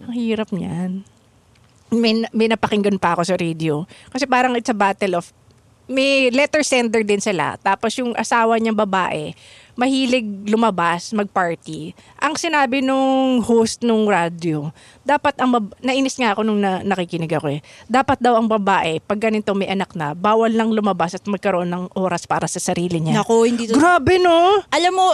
Ang 0.00 0.14
hirap 0.14 0.48
niyan. 0.48 1.04
May, 1.92 2.24
may 2.32 2.48
napakinggan 2.48 2.96
pa 2.96 3.12
ako 3.12 3.22
sa 3.26 3.36
radio. 3.36 3.84
Kasi 4.08 4.24
parang 4.24 4.56
it's 4.56 4.70
a 4.70 4.74
battle 4.74 5.20
of 5.20 5.28
may 5.86 6.28
letter 6.28 6.60
sender 6.60 7.00
din 7.00 7.20
sila. 7.20 7.56
Tapos 7.58 7.92
yung 7.94 8.14
asawa 8.14 8.56
niyang 8.56 8.76
babae, 8.78 9.36
mahilig 9.74 10.22
lumabas, 10.46 11.12
mag-party. 11.12 11.92
Ang 12.16 12.34
sinabi 12.34 12.80
nung 12.80 13.42
host 13.42 13.82
nung 13.82 14.06
radio, 14.06 14.70
dapat 15.02 15.34
ang 15.36 15.50
bab- 15.50 15.74
nainis 15.78 16.14
nga 16.14 16.32
ako 16.32 16.40
nung 16.40 16.58
na- 16.58 16.80
nakikinig 16.80 17.28
ako 17.28 17.52
eh. 17.52 17.60
Dapat 17.84 18.16
daw 18.16 18.38
ang 18.38 18.46
babae, 18.46 19.02
pag 19.02 19.20
ganito 19.20 19.52
may 19.52 19.66
anak 19.66 19.92
na, 19.92 20.14
bawal 20.14 20.48
lang 20.48 20.70
lumabas 20.70 21.12
at 21.12 21.24
magkaroon 21.24 21.68
ng 21.68 21.84
oras 21.94 22.24
para 22.24 22.46
sa 22.46 22.62
sarili 22.62 23.02
niya. 23.02 23.20
Nako, 23.20 23.44
hindi 23.44 23.66
to... 23.66 23.74
Grabe 23.74 24.16
no? 24.16 24.62
Alam 24.70 24.92
mo, 24.94 25.06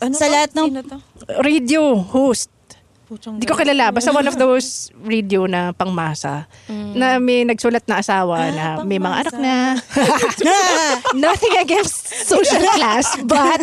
Ano 0.00 0.14
sa 0.14 0.24
to? 0.24 0.32
lahat 0.32 0.50
ng... 0.54 0.66
Sino 0.70 0.80
to? 0.82 0.96
Radio 1.42 1.98
host. 1.98 2.48
Hindi 3.06 3.46
ko 3.46 3.54
kilala. 3.54 3.94
Basta 3.94 4.10
one 4.10 4.26
of 4.26 4.34
those 4.34 4.90
radio 4.98 5.46
na 5.46 5.70
pangmasa. 5.70 6.50
Na 6.98 7.22
may 7.22 7.46
nagsulat 7.46 7.86
na 7.86 8.02
asawa 8.02 8.50
na 8.50 8.64
may 8.82 8.98
mga 8.98 9.16
anak 9.22 9.36
na. 9.38 9.54
Nothing 11.14 11.54
against 11.62 12.26
social 12.26 12.66
class. 12.74 13.14
But 13.22 13.62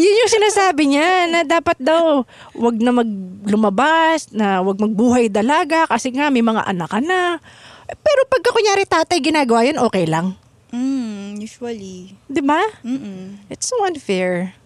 yun 0.00 0.20
yung 0.24 0.32
sinasabi 0.32 0.82
niya 0.88 1.28
na 1.28 1.40
dapat 1.44 1.76
daw 1.76 2.24
wag 2.56 2.76
na 2.80 2.96
maglumabas, 2.96 4.32
na 4.32 4.64
wag 4.64 4.80
magbuhay 4.80 5.28
dalaga 5.28 5.84
kasi 5.84 6.08
nga 6.16 6.32
may 6.32 6.40
mga 6.40 6.64
anak 6.64 6.88
ka 6.88 7.00
na. 7.04 7.36
Pero 7.88 8.20
pagka 8.32 8.56
kunyari 8.56 8.88
tatay 8.88 9.20
ginagawa 9.20 9.68
yun, 9.68 9.76
okay 9.84 10.08
lang. 10.08 10.32
Mm, 10.72 11.40
usually. 11.40 12.16
Di 12.28 12.40
ba? 12.40 12.60
It's 13.52 13.68
so 13.68 13.84
unfair. 13.84 14.56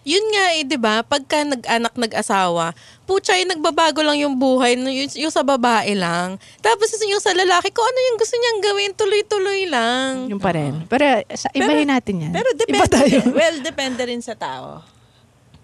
Yun 0.00 0.24
nga 0.32 0.44
eh, 0.56 0.64
di 0.64 0.80
ba? 0.80 1.04
Pagka 1.04 1.44
nag-anak, 1.44 1.92
nag-asawa, 1.92 2.72
putya, 3.10 3.34
eh, 3.34 3.42
nagbabago 3.42 4.06
lang 4.06 4.22
yung 4.22 4.38
buhay, 4.38 4.78
yung, 4.78 5.10
yung 5.10 5.34
sa 5.34 5.42
babae 5.42 5.98
lang. 5.98 6.38
Tapos 6.62 6.94
yung 7.02 7.18
sa 7.18 7.34
lalaki, 7.34 7.74
kung 7.74 7.82
ano 7.82 7.98
yung 8.06 8.18
gusto 8.22 8.38
niyang 8.38 8.60
gawin, 8.62 8.90
tuloy-tuloy 8.94 9.66
lang. 9.66 10.30
Yung 10.30 10.38
pa 10.38 10.54
rin. 10.54 10.86
Pero 10.86 11.26
sa, 11.34 11.50
ibahin 11.50 11.90
natin 11.90 12.30
yan. 12.30 12.32
Pero 12.38 12.54
Iba 12.54 12.86
depende. 12.86 12.94
tayo. 12.94 13.18
well, 13.34 13.56
depende 13.66 14.02
rin 14.06 14.22
sa 14.22 14.38
tao. 14.38 14.86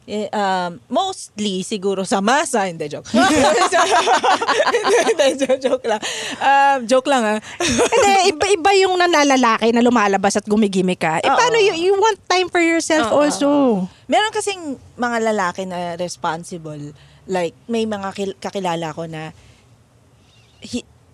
Eh, 0.07 0.31
um, 0.31 0.79
mostly 0.87 1.67
siguro 1.67 2.07
sa 2.07 2.23
masa, 2.23 2.71
hindi 2.71 2.87
joke. 2.87 3.11
hindi, 3.15 4.97
hindi, 5.03 5.27
joke, 5.35 5.59
joke 5.59 5.87
lang. 5.87 5.99
Um, 6.39 6.79
joke 6.87 7.11
lang 7.11 7.23
ah. 7.27 7.39
Hindi, 7.59 8.31
iba-iba 8.31 8.71
yung 8.87 8.95
nanalalaki 9.03 9.75
na 9.75 9.83
lumalabas 9.83 10.39
at 10.39 10.47
gumigimik 10.47 11.03
ka. 11.03 11.19
Eh, 11.19 11.27
paano 11.27 11.59
you, 11.59 11.91
you 11.91 11.95
want 11.99 12.23
time 12.31 12.47
for 12.47 12.63
yourself 12.63 13.11
Oo, 13.11 13.27
also? 13.27 13.47
Meron 14.07 14.31
kasing 14.31 14.79
mga 14.95 15.35
lalaki 15.35 15.67
na 15.67 15.99
responsible. 15.99 16.95
Like, 17.27 17.55
may 17.67 17.85
mga 17.85 18.09
kil- 18.13 18.39
kakilala 18.39 18.91
ko 18.91 19.05
na, 19.05 19.35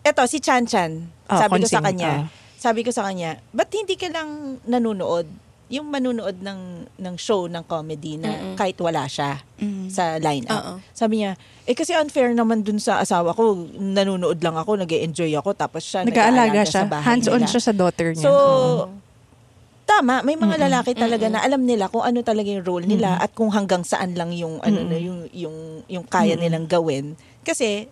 eto, 0.03 0.22
si 0.25 0.38
Chan 0.38 0.64
Chan. 0.64 0.92
Ah, 1.27 1.46
sabi 1.46 1.59
ko 1.59 1.66
sa 1.66 1.79
consing, 1.79 1.85
kanya, 1.98 2.12
ah. 2.12 2.22
sabi 2.57 2.81
ko 2.83 2.90
sa 2.90 3.03
kanya, 3.05 3.40
ba't 3.51 3.70
hindi 3.70 3.94
ka 3.94 4.09
lang 4.09 4.29
nanonood? 4.64 5.27
yung 5.72 5.88
manunood 5.88 6.37
ng 6.37 6.61
ng 7.01 7.14
show 7.16 7.48
ng 7.48 7.64
comedy 7.64 8.20
na 8.20 8.29
Mm-mm. 8.29 8.61
kahit 8.61 8.77
wala 8.77 9.09
siya 9.09 9.40
Mm. 9.57 9.88
sa 9.88 10.20
lineup. 10.20 10.85
Sabi 10.92 11.25
niya, 11.25 11.33
eh 11.64 11.72
kasi 11.72 11.96
unfair 11.96 12.37
naman 12.37 12.61
dun 12.61 12.77
sa 12.77 13.01
asawa 13.01 13.33
ko, 13.33 13.57
nanonood 13.72 14.37
lang 14.37 14.53
ako, 14.53 14.77
nag 14.77 14.92
enjoy 14.92 15.33
ako, 15.33 15.57
tapos 15.57 15.81
siya 15.81 16.05
Nag-aalaga 16.05 16.68
siya. 16.68 16.85
sa 16.85 16.92
bahay 16.92 17.07
Hands-on 17.09 17.40
nila. 17.40 17.48
siya 17.48 17.62
sa 17.62 17.72
daughter 17.72 18.12
niya. 18.12 18.20
So, 18.20 18.29
Oo. 18.29 18.85
Tama, 19.84 20.22
may 20.22 20.34
mga 20.34 20.56
lalaki 20.60 20.94
talaga 20.94 21.26
na 21.26 21.40
alam 21.40 21.62
nila 21.62 21.86
kung 21.86 22.00
ano 22.00 22.20
talaga 22.20 22.48
yung 22.48 22.62
role 22.62 22.86
nila 22.86 23.16
at 23.16 23.30
kung 23.30 23.50
hanggang 23.50 23.82
saan 23.82 24.14
lang 24.14 24.30
yung 24.30 24.58
ano 24.60 24.80
na 24.80 24.96
yung 24.96 25.26
yung 25.30 25.56
yung 25.86 26.04
kaya 26.04 26.34
nilang 26.34 26.64
gawin 26.64 27.12
kasi 27.40 27.90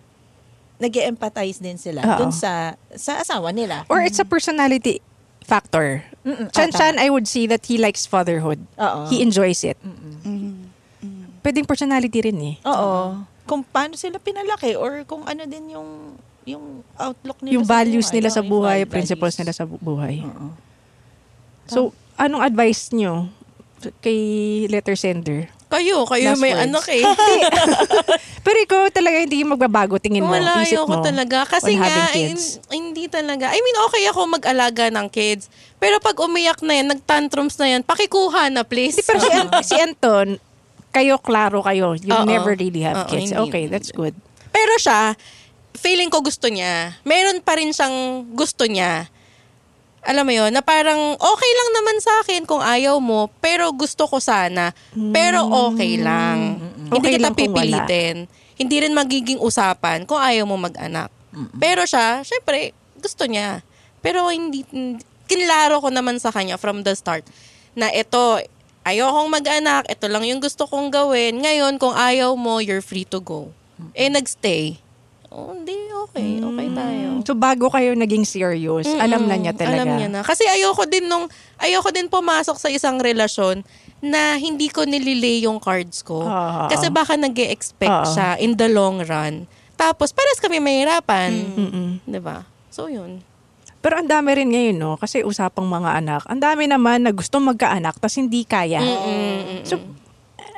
nag 0.77 0.89
empathize 0.89 1.57
din 1.57 1.77
sila 1.77 2.01
Oo. 2.01 2.17
dun 2.17 2.31
sa 2.33 2.73
sa 2.91 3.21
asawa 3.21 3.53
nila. 3.53 3.85
Or 3.85 4.01
it's 4.01 4.17
a 4.17 4.25
personality 4.25 4.97
factor. 5.41 6.01
Mm-mm. 6.21 6.49
Chan 6.49 6.69
Ah, 6.69 6.73
Chan, 6.73 6.95
I 6.97 7.09
would 7.09 7.25
say 7.25 7.45
that 7.45 7.61
he 7.63 7.77
likes 7.77 8.03
fatherhood. 8.03 8.61
Oo. 8.77 9.05
He 9.05 9.21
enjoys 9.21 9.61
it. 9.61 9.77
Mm. 10.25 10.69
Pwedeng 11.41 11.65
personality 11.65 12.21
rin 12.21 12.37
eh. 12.39 12.55
Oo. 12.63 13.17
Kung 13.45 13.61
paano 13.63 13.93
sila 13.93 14.17
pinalaki 14.17 14.73
or 14.73 15.01
kung 15.03 15.25
ano 15.25 15.45
din 15.45 15.73
yung 15.73 16.17
yung 16.41 16.81
outlook 16.95 17.37
nila 17.41 17.53
Yung 17.53 17.65
sa 17.65 17.73
values 17.75 18.07
buhay, 18.07 18.15
nila 18.15 18.29
sa 18.29 18.41
Yung 18.41 18.49
buhay, 18.49 18.79
values. 18.79 18.93
principles 18.93 19.35
nila 19.37 19.51
sa 19.51 19.63
bu- 19.65 19.77
buhay. 19.77 20.21
Oo. 20.21 20.49
So, 21.65 21.91
anong 22.15 22.43
advice 22.43 22.91
nyo 22.91 23.29
kay 23.99 24.19
letter 24.67 24.93
sender? 24.93 25.49
Kayo, 25.71 26.03
kayo 26.03 26.35
Last 26.35 26.43
may 26.43 26.51
words. 26.51 26.67
anak 26.67 26.85
eh. 26.91 26.99
Pero 28.45 28.57
ikaw 28.59 28.91
talaga 28.91 29.23
hindi 29.23 29.39
magbabago 29.41 29.95
tingin 29.95 30.19
mo, 30.21 30.35
Wala, 30.35 30.59
isip 30.59 30.75
ayoko 30.75 30.99
mo. 30.99 31.01
talaga. 31.01 31.47
Kasi 31.47 31.71
on 31.71 31.79
nga, 31.79 31.87
having 31.87 32.09
kids. 32.11 32.59
hindi 32.67 33.07
talaga. 33.07 33.55
I 33.55 33.59
mean, 33.63 33.77
okay 33.87 34.03
ako 34.05 34.27
mag-alaga 34.27 34.91
ng 34.91 35.07
kids. 35.07 35.47
Pero 35.79 36.03
pag 36.03 36.19
umiyak 36.19 36.59
na 36.59 36.75
yan, 36.75 36.91
nag-tantrums 36.91 37.55
na 37.55 37.71
yan, 37.71 37.81
pakikuha 37.81 38.51
na, 38.51 38.67
please. 38.67 38.99
Hindi, 38.99 39.07
pero 39.07 39.19
si, 39.21 39.31
An- 39.31 39.51
si 39.63 39.75
Anton, 39.79 40.27
kayo 40.91 41.15
klaro 41.17 41.63
kayo. 41.63 41.95
You 41.95 42.19
Oo. 42.19 42.27
never 42.27 42.51
really 42.51 42.83
have 42.83 43.07
Oo, 43.07 43.09
kids. 43.09 43.31
hindi. 43.31 43.39
Okay, 43.39 43.63
that's 43.71 43.95
good. 43.95 44.11
Pero 44.51 44.75
siya, 44.75 45.15
feeling 45.73 46.11
ko 46.11 46.19
gusto 46.19 46.51
niya. 46.51 46.99
Meron 47.07 47.39
pa 47.39 47.55
rin 47.55 47.71
siyang 47.71 48.27
gusto 48.35 48.67
niya. 48.67 49.07
Alam 50.01 50.25
mo 50.25 50.33
yon 50.33 50.49
na 50.49 50.65
parang 50.65 50.97
okay 51.13 51.51
lang 51.53 51.69
naman 51.77 51.97
sa 52.01 52.13
akin 52.19 52.41
kung 52.43 52.57
ayaw 52.57 52.97
mo, 52.97 53.29
pero 53.37 53.69
gusto 53.69 54.09
ko 54.09 54.17
sana. 54.17 54.73
Pero 55.13 55.45
okay 55.69 56.01
lang. 56.01 56.57
Hindi 56.57 56.89
Okay 56.91 57.11
kita 57.15 57.21
lang 57.21 57.31
kung 57.31 57.53
wala. 57.53 57.61
pipilitin. 57.85 58.15
Hindi 58.57 58.75
rin 58.81 58.93
magiging 58.93 59.37
usapan 59.37 60.03
kung 60.03 60.17
ayaw 60.17 60.43
mo 60.43 60.57
mag-anak. 60.57 61.13
Pero 61.55 61.85
siya, 61.85 62.25
syempre, 62.25 62.73
gusto 62.97 63.29
niya. 63.29 63.61
Pero 64.01 64.25
hindi, 64.27 64.65
hindi- 64.67 65.05
kinlaro 65.29 65.79
ko 65.79 65.87
naman 65.87 66.17
sa 66.17 66.33
kanya 66.33 66.57
from 66.57 66.81
the 66.81 66.91
start 66.91 67.23
na 67.71 67.87
ito, 67.87 68.41
ayokong 68.83 69.29
mag-anak, 69.29 69.85
ito 69.87 70.09
lang 70.09 70.25
yung 70.25 70.41
gusto 70.41 70.65
kong 70.65 70.89
gawin. 70.89 71.39
Ngayon, 71.39 71.77
kung 71.77 71.93
ayaw 71.93 72.33
mo, 72.33 72.57
you're 72.57 72.83
free 72.83 73.05
to 73.05 73.21
go. 73.21 73.53
Eh, 73.93 74.09
nagstay. 74.09 74.80
Oh, 75.31 75.55
hindi, 75.55 75.71
okay. 76.11 76.43
Okay 76.43 76.67
tayo. 76.75 77.07
So, 77.23 77.39
bago 77.39 77.71
kayo 77.71 77.95
naging 77.95 78.27
serious, 78.27 78.83
alam 78.99 79.31
na 79.31 79.39
niya 79.39 79.55
Mm-mm, 79.55 79.63
talaga. 79.63 79.79
Alam 79.79 79.95
niya 79.95 80.09
na. 80.11 80.19
Kasi 80.27 80.43
ayoko 80.43 80.83
din 80.83 81.07
nung, 81.07 81.31
ayoko 81.55 81.87
din 81.95 82.11
pumasok 82.11 82.59
sa 82.59 82.67
isang 82.67 82.99
relasyon 82.99 83.63
na 84.03 84.35
hindi 84.35 84.67
ko 84.67 84.83
nililay 84.83 85.47
yung 85.47 85.63
cards 85.63 86.03
ko. 86.03 86.27
Oo. 86.27 86.67
Kasi 86.67 86.91
baka 86.91 87.15
nag 87.15 87.31
expect 87.47 88.11
Oo. 88.11 88.11
siya 88.11 88.35
in 88.43 88.59
the 88.59 88.67
long 88.67 88.99
run. 89.07 89.47
Tapos, 89.79 90.11
pares 90.11 90.43
kami 90.43 90.59
mahirapan. 90.59 91.31
Mm-mm. 91.31 91.89
'Di 92.03 92.19
ba? 92.19 92.43
So, 92.67 92.91
yun. 92.91 93.23
Pero 93.81 93.97
ang 93.97 94.05
dami 94.05 94.35
rin 94.37 94.51
ngayon, 94.51 94.77
no? 94.77 94.93
Kasi 94.93 95.25
usapang 95.25 95.65
mga 95.65 95.97
anak. 95.97 96.21
Ang 96.29 96.37
dami 96.37 96.69
naman 96.69 97.01
na 97.01 97.09
gusto 97.09 97.41
magkaanak 97.41 97.97
tapos 97.97 98.19
hindi 98.19 98.45
kaya. 98.45 98.77
So, 99.65 99.81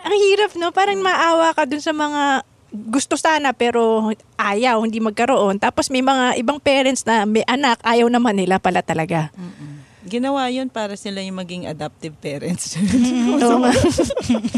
ang 0.03 0.15
hirap, 0.27 0.59
no? 0.59 0.75
Parang 0.75 0.99
maawa 0.99 1.55
ka 1.55 1.63
dun 1.63 1.79
sa 1.79 1.95
mga 1.95 2.43
gusto 2.73 3.13
sana 3.13 3.53
pero 3.53 4.09
ayaw, 4.33 4.81
hindi 4.81 4.97
magkaroon. 4.97 5.61
Tapos 5.61 5.93
may 5.93 6.01
mga 6.01 6.41
ibang 6.41 6.57
parents 6.57 7.05
na 7.05 7.29
may 7.29 7.45
anak, 7.45 7.77
ayaw 7.85 8.09
naman 8.09 8.33
nila 8.33 8.57
pala 8.57 8.81
talaga. 8.81 9.29
Ginawa 10.03 10.49
yun 10.49 10.67
para 10.67 10.97
sila 10.97 11.21
yung 11.21 11.37
maging 11.37 11.69
adoptive 11.69 12.17
parents. 12.17 12.75
Oo 13.45 13.61
nga. 13.61 13.71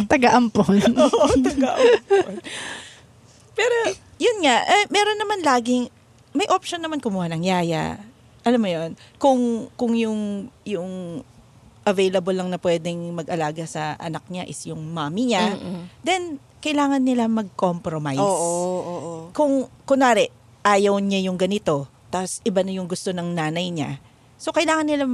Taga-ampon. 0.09 0.79
Oo, 1.05 1.27
taga-ampon. 1.43 2.33
Pero, 3.53 3.75
yun 4.17 4.37
nga, 4.41 4.57
eh, 4.63 4.85
meron 4.89 5.19
naman 5.19 5.39
laging, 5.45 5.91
may 6.33 6.47
option 6.49 6.81
naman 6.81 7.03
kumuha 7.03 7.29
ng 7.35 7.45
yaya. 7.45 7.99
Alam 8.41 8.63
mo 8.63 8.69
yun, 8.71 8.91
kung, 9.21 9.69
kung 9.77 9.93
yung, 9.93 10.49
yung 10.65 11.21
available 11.85 12.33
lang 12.33 12.49
na 12.49 12.57
pwedeng 12.57 13.13
mag-alaga 13.13 13.69
sa 13.69 13.93
anak 14.01 14.25
niya 14.33 14.43
is 14.49 14.59
yung 14.65 14.81
mommy 14.81 15.29
niya, 15.29 15.53
then, 16.01 16.41
kailangan 16.65 17.05
nila 17.05 17.29
mag-compromise. 17.29 18.17
Oo, 18.17 18.25
oo, 18.25 18.81
oo. 18.81 19.13
Kung, 19.37 19.69
kunwari, 19.85 20.33
ayaw 20.65 20.97
niya 20.97 21.29
yung 21.29 21.37
ganito, 21.37 21.85
tapos 22.09 22.41
iba 22.41 22.65
na 22.65 22.73
yung 22.73 22.89
gusto 22.89 23.13
ng 23.13 23.37
nanay 23.37 23.69
niya. 23.69 24.01
So, 24.41 24.49
kailangan 24.49 24.89
nila 24.89 25.05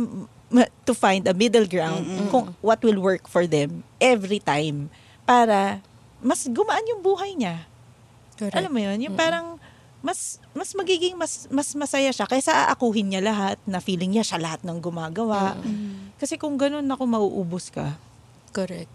to 0.87 0.95
find 0.95 1.27
a 1.27 1.35
middle 1.35 1.67
ground 1.67 2.03
kung 2.27 2.55
what 2.59 2.79
will 2.83 2.99
work 2.99 3.27
for 3.27 3.47
them 3.47 3.83
every 4.03 4.39
time 4.39 4.91
para 5.23 5.79
mas 6.19 6.47
gumaan 6.47 6.83
yung 6.91 6.99
buhay 7.03 7.35
niya. 7.35 7.67
Correct. 8.35 8.55
Alam 8.59 8.71
mo 8.75 8.79
yun? 8.83 8.99
Yung 8.99 9.15
parang 9.15 9.55
mas 10.01 10.41
mas 10.51 10.73
magiging 10.73 11.13
mas 11.15 11.45
mas 11.47 11.71
masaya 11.77 12.09
siya 12.09 12.25
kaysa 12.25 12.67
aakuhin 12.67 13.13
niya 13.13 13.21
lahat 13.21 13.57
na 13.69 13.79
feeling 13.79 14.11
niya 14.11 14.25
siya 14.25 14.41
lahat 14.41 14.59
ng 14.65 14.81
gumagawa. 14.81 15.55
Kasi 16.19 16.35
kung 16.35 16.59
ganun 16.59 16.89
ako 16.89 17.03
mauubos 17.07 17.71
ka, 17.71 17.95
Correct. 18.51 18.91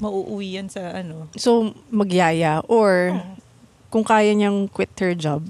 Mauuwi 0.00 0.56
yan 0.60 0.68
sa 0.68 0.94
ano. 0.96 1.28
So, 1.36 1.72
magyaya. 1.92 2.62
Or, 2.70 3.16
kung 3.92 4.04
kaya 4.06 4.32
niyang 4.32 4.70
quit 4.72 4.92
her 4.96 5.12
job, 5.12 5.44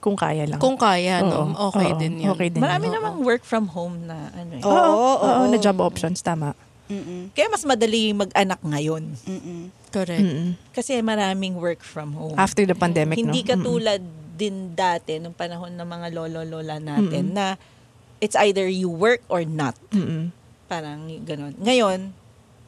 kung 0.00 0.16
kaya 0.16 0.48
lang. 0.48 0.58
Kung 0.58 0.80
kaya, 0.80 1.20
no? 1.20 1.52
Oo, 1.52 1.70
Okay 1.70 1.92
oo, 1.92 2.00
din 2.00 2.24
yun. 2.24 2.32
Okay 2.32 2.48
din. 2.48 2.64
Marami 2.64 2.88
yun. 2.88 2.94
namang 2.96 3.16
work 3.20 3.44
from 3.44 3.68
home 3.68 4.08
na 4.08 4.32
ano 4.32 4.52
eh. 4.56 4.64
Oo, 4.64 4.72
Oo, 4.72 5.12
oo, 5.20 5.28
oo. 5.44 5.50
na 5.52 5.58
job 5.60 5.76
options, 5.84 6.24
tama. 6.24 6.56
Mm-mm. 6.90 7.30
Kaya 7.36 7.46
mas 7.46 7.62
madali 7.62 8.10
mag-anak 8.10 8.58
ngayon. 8.66 9.14
Mm-mm. 9.22 9.70
Correct. 9.94 10.24
Mm-mm. 10.26 10.48
Kasi 10.74 10.98
maraming 11.04 11.54
work 11.54 11.84
from 11.86 12.16
home. 12.16 12.34
After 12.34 12.66
the 12.66 12.74
pandemic, 12.74 13.20
Hindi 13.20 13.46
no? 13.46 13.48
katulad 13.54 14.02
din 14.34 14.72
dati 14.74 15.20
nung 15.20 15.36
panahon 15.36 15.76
ng 15.76 15.86
mga 15.86 16.06
lolo-lola 16.16 16.80
natin 16.80 17.36
na 17.36 17.54
it's 18.18 18.34
either 18.40 18.66
you 18.66 18.88
work 18.88 19.20
or 19.28 19.44
not. 19.44 19.76
Mm-mm. 19.92 20.32
Parang 20.66 21.06
ganun. 21.22 21.54
Ngayon, 21.60 22.16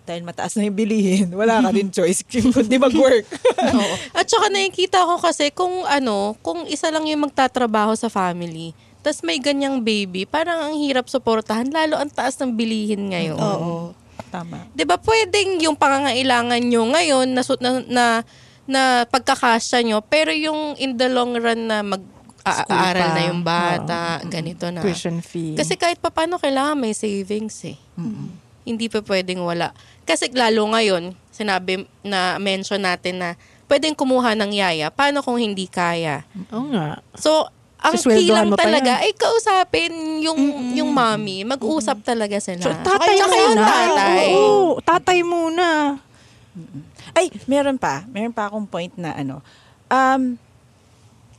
dahil 0.03 0.27
mataas 0.27 0.59
na 0.59 0.67
yung 0.67 0.75
bilihin, 0.75 1.31
wala 1.31 1.62
ka 1.62 1.71
din 1.71 1.91
choice 1.97 2.27
kundi 2.27 2.77
mag-work. 2.79 3.23
Oo. 3.79 3.95
At 4.15 4.27
saka 4.27 4.51
nakikita 4.51 5.07
ko 5.07 5.19
kasi 5.23 5.55
kung 5.55 5.87
ano, 5.87 6.35
kung 6.43 6.67
isa 6.67 6.91
lang 6.91 7.07
yung 7.07 7.31
magtatrabaho 7.31 7.95
sa 7.95 8.11
family, 8.11 8.75
tas 9.03 9.23
may 9.23 9.38
ganyang 9.38 9.83
baby, 9.83 10.27
parang 10.27 10.71
ang 10.71 10.75
hirap 10.79 11.07
suportahan, 11.07 11.71
lalo 11.71 11.99
ang 11.99 12.11
taas 12.11 12.38
ng 12.38 12.55
bilihin 12.55 13.15
ngayon. 13.15 13.38
Oo. 13.38 13.95
Tama. 14.33 14.65
'Di 14.73 14.88
ba 14.88 14.97
pwedeng 14.97 15.61
yung 15.61 15.77
pangangailangan 15.77 16.62
nyo 16.65 16.88
ngayon 16.88 17.37
na, 17.37 17.43
na, 17.61 17.71
na, 17.85 18.05
na 18.65 18.83
pagkakasya 19.05 19.85
nyo, 19.85 20.01
pero 20.01 20.33
yung 20.33 20.73
in 20.81 20.97
the 20.97 21.09
long 21.12 21.37
run 21.37 21.69
na 21.69 21.85
mag 21.85 22.01
aaral 22.43 23.15
na 23.15 23.23
yung 23.31 23.43
bata, 23.47 24.19
ganito 24.27 24.67
na. 24.75 24.83
Tuition 24.83 25.23
fee. 25.23 25.55
Kasi 25.55 25.79
kahit 25.79 26.03
papano 26.03 26.43
kailangan 26.43 26.75
may 26.75 26.91
savings 26.91 27.55
eh. 27.71 27.79
Hindi 28.62 28.87
pa 28.87 29.03
pwedeng 29.03 29.42
wala. 29.42 29.75
Kasi 30.07 30.31
lalo 30.35 30.70
ngayon, 30.70 31.14
sinabi 31.35 31.87
na 32.03 32.38
mention 32.38 32.83
natin 32.83 33.18
na 33.18 33.29
pwedeng 33.66 33.96
kumuha 33.96 34.37
ng 34.37 34.53
yaya. 34.53 34.92
Paano 34.92 35.25
kung 35.25 35.40
hindi 35.40 35.66
kaya? 35.66 36.22
Oo 36.53 36.68
nga. 36.70 37.01
So, 37.16 37.48
ang 37.83 37.98
mo 37.98 38.55
pa 38.55 38.62
talaga 38.62 39.03
ay 39.03 39.11
kausapin 39.18 40.22
yung 40.22 40.38
yung 40.79 40.90
mommy. 40.94 41.42
Mag-usap 41.42 42.07
talaga 42.07 42.38
sila. 42.38 42.62
So, 42.62 42.70
tatay 42.70 43.16
Tsaka 43.18 43.27
muna. 43.27 43.42
yung 43.42 43.59
tatay. 43.59 44.27
Oo, 44.31 44.79
tatay 44.79 45.18
muna. 45.27 45.68
Ay, 47.11 47.35
meron 47.51 47.77
pa. 47.83 48.07
Meron 48.07 48.31
pa 48.31 48.46
akong 48.46 48.70
point 48.70 48.94
na 48.94 49.18
ano. 49.18 49.42
Um, 49.90 50.38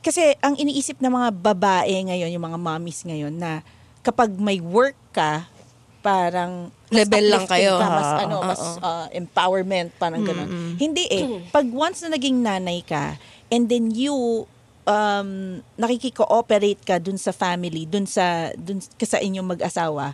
kasi 0.04 0.36
ang 0.44 0.52
iniisip 0.60 1.00
ng 1.00 1.08
mga 1.08 1.30
babae 1.32 1.96
ngayon, 2.12 2.28
yung 2.28 2.44
mga 2.44 2.60
mommies 2.60 3.00
ngayon, 3.08 3.32
na 3.32 3.64
kapag 4.04 4.36
may 4.36 4.60
work 4.60 5.00
ka, 5.16 5.48
parang 6.04 6.68
Level 6.92 7.24
lang 7.32 7.48
kayo. 7.48 7.80
Ka, 7.80 7.88
mas, 7.88 8.10
ano, 8.28 8.36
oo. 8.38 8.46
mas 8.46 8.62
uh, 8.84 9.08
empowerment, 9.16 9.88
parang 9.96 10.20
ganun. 10.20 10.76
Hindi 10.76 11.08
eh. 11.08 11.24
Pag 11.48 11.64
once 11.72 12.04
na 12.04 12.20
naging 12.20 12.44
nanay 12.44 12.84
ka, 12.84 13.16
and 13.48 13.72
then 13.72 13.88
you 13.88 14.44
um, 14.84 15.58
nakikikooperate 15.80 16.84
ka 16.84 17.00
dun 17.00 17.16
sa 17.16 17.32
family, 17.32 17.88
dun 17.88 18.04
sa, 18.04 18.52
dun 18.54 18.84
ka 19.00 19.08
sa 19.08 19.18
inyong 19.18 19.56
mag-asawa, 19.56 20.12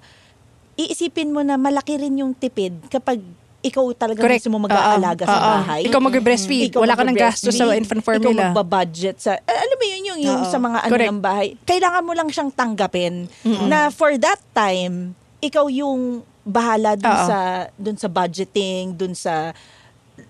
iisipin 0.78 1.34
mo 1.34 1.42
na 1.42 1.58
malaki 1.60 1.98
rin 1.98 2.22
yung 2.22 2.32
tipid 2.32 2.78
kapag 2.88 3.20
ikaw 3.60 3.84
talaga 3.92 4.24
Correct. 4.24 4.48
mismo 4.48 4.56
mag-aalaga 4.56 5.28
sa 5.28 5.36
Oo, 5.36 5.36
oo. 5.36 5.52
bahay. 5.60 5.80
Ikaw 5.84 6.00
mag-breastfeed. 6.00 6.72
Ikaw 6.72 6.80
Wala 6.80 6.96
ka 6.96 7.04
ng 7.04 7.18
gastos 7.18 7.52
sa 7.52 7.68
infant 7.76 8.00
formula. 8.00 8.32
Ikaw 8.32 8.56
magbabudget 8.56 9.16
sa, 9.20 9.36
eh, 9.36 9.52
alam 9.52 9.76
mo 9.76 9.84
yun, 9.84 10.02
yung, 10.08 10.20
yung 10.24 10.40
Oo. 10.48 10.48
sa 10.48 10.56
mga 10.56 10.78
ano 10.88 10.92
ng 10.96 11.20
bahay. 11.20 11.48
Kailangan 11.68 12.02
mo 12.08 12.12
lang 12.16 12.28
siyang 12.32 12.48
tanggapin 12.56 13.28
na 13.68 13.92
for 13.92 14.16
that 14.16 14.40
time, 14.56 15.12
ikaw 15.40 15.66
yung 15.66 16.20
bahala 16.42 16.94
dun 16.94 17.10
Oo. 17.10 17.26
sa 17.26 17.38
dun 17.74 17.96
sa 17.96 18.08
budgeting, 18.08 18.92
dun 18.92 19.12
sa 19.12 19.52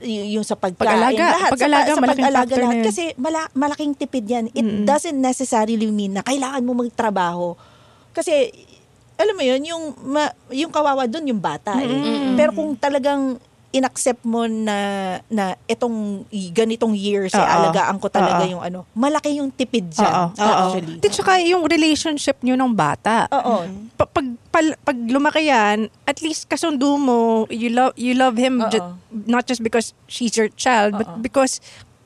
y- 0.00 0.34
yung 0.34 0.42
sa 0.42 0.54
pagkain, 0.54 0.78
Pag-alaga. 0.80 1.24
lahat 1.28 1.50
Pag-alaga, 1.50 1.82
sa, 1.84 1.94
sa 1.94 2.00
malaking 2.00 2.24
pag-alaga 2.24 2.42
factor 2.46 2.56
na 2.56 2.64
lahat 2.64 2.76
yun. 2.76 2.86
kasi 2.86 3.04
mala- 3.16 3.52
malaking 3.52 3.92
tipid 3.92 4.24
'yan. 4.24 4.46
It 4.48 4.62
Mm-mm. 4.62 4.84
doesn't 4.84 5.16
necessarily 5.16 5.88
mean 5.88 6.14
na 6.14 6.22
kailangan 6.22 6.62
mo 6.62 6.74
magtrabaho. 6.76 7.54
Kasi 8.10 8.50
alam 9.16 9.34
mo 9.34 9.42
'yun, 9.42 9.60
yung 9.64 9.82
ma- 10.04 10.34
yung 10.48 10.70
kawawa 10.70 11.04
doon 11.04 11.28
yung 11.28 11.38
bata 11.38 11.74
eh. 11.76 11.86
Mm-mm. 11.86 12.34
Pero 12.34 12.50
kung 12.52 12.72
talagang 12.74 13.36
inaccept 13.70 14.26
mo 14.26 14.50
na 14.50 14.76
na 15.30 15.54
itong 15.64 16.26
ganitong 16.50 16.90
years 16.90 17.30
eh, 17.32 17.38
Oo. 17.38 17.46
alagaan 17.46 18.02
ko 18.02 18.10
talaga 18.10 18.42
Oo. 18.42 18.58
yung 18.58 18.62
ano, 18.62 18.78
malaki 18.92 19.38
yung 19.38 19.54
tipid 19.54 19.94
diyan. 19.94 20.10
Oo. 20.10 20.26
actually. 20.34 20.98
At 20.98 21.14
saka 21.14 21.38
yung 21.38 21.62
relationship 21.64 22.42
nyo 22.42 22.58
ng 22.58 22.74
bata. 22.74 23.30
Oo. 23.30 23.66
Pa- 23.94 24.10
pag, 24.10 24.26
pal- 24.50 24.78
pag 24.82 24.98
lumaki 24.98 25.46
yan, 25.46 25.86
at 26.02 26.18
least 26.18 26.50
kasundo 26.50 26.98
mo, 26.98 27.46
you 27.46 27.70
love 27.70 27.94
you 27.94 28.18
love 28.18 28.34
him 28.34 28.58
Oo. 28.58 28.70
ju- 28.70 28.90
not 29.30 29.46
just 29.46 29.62
because 29.62 29.94
she's 30.10 30.34
your 30.34 30.50
child, 30.58 30.98
but 30.98 31.06
Oo. 31.06 31.22
because 31.22 31.62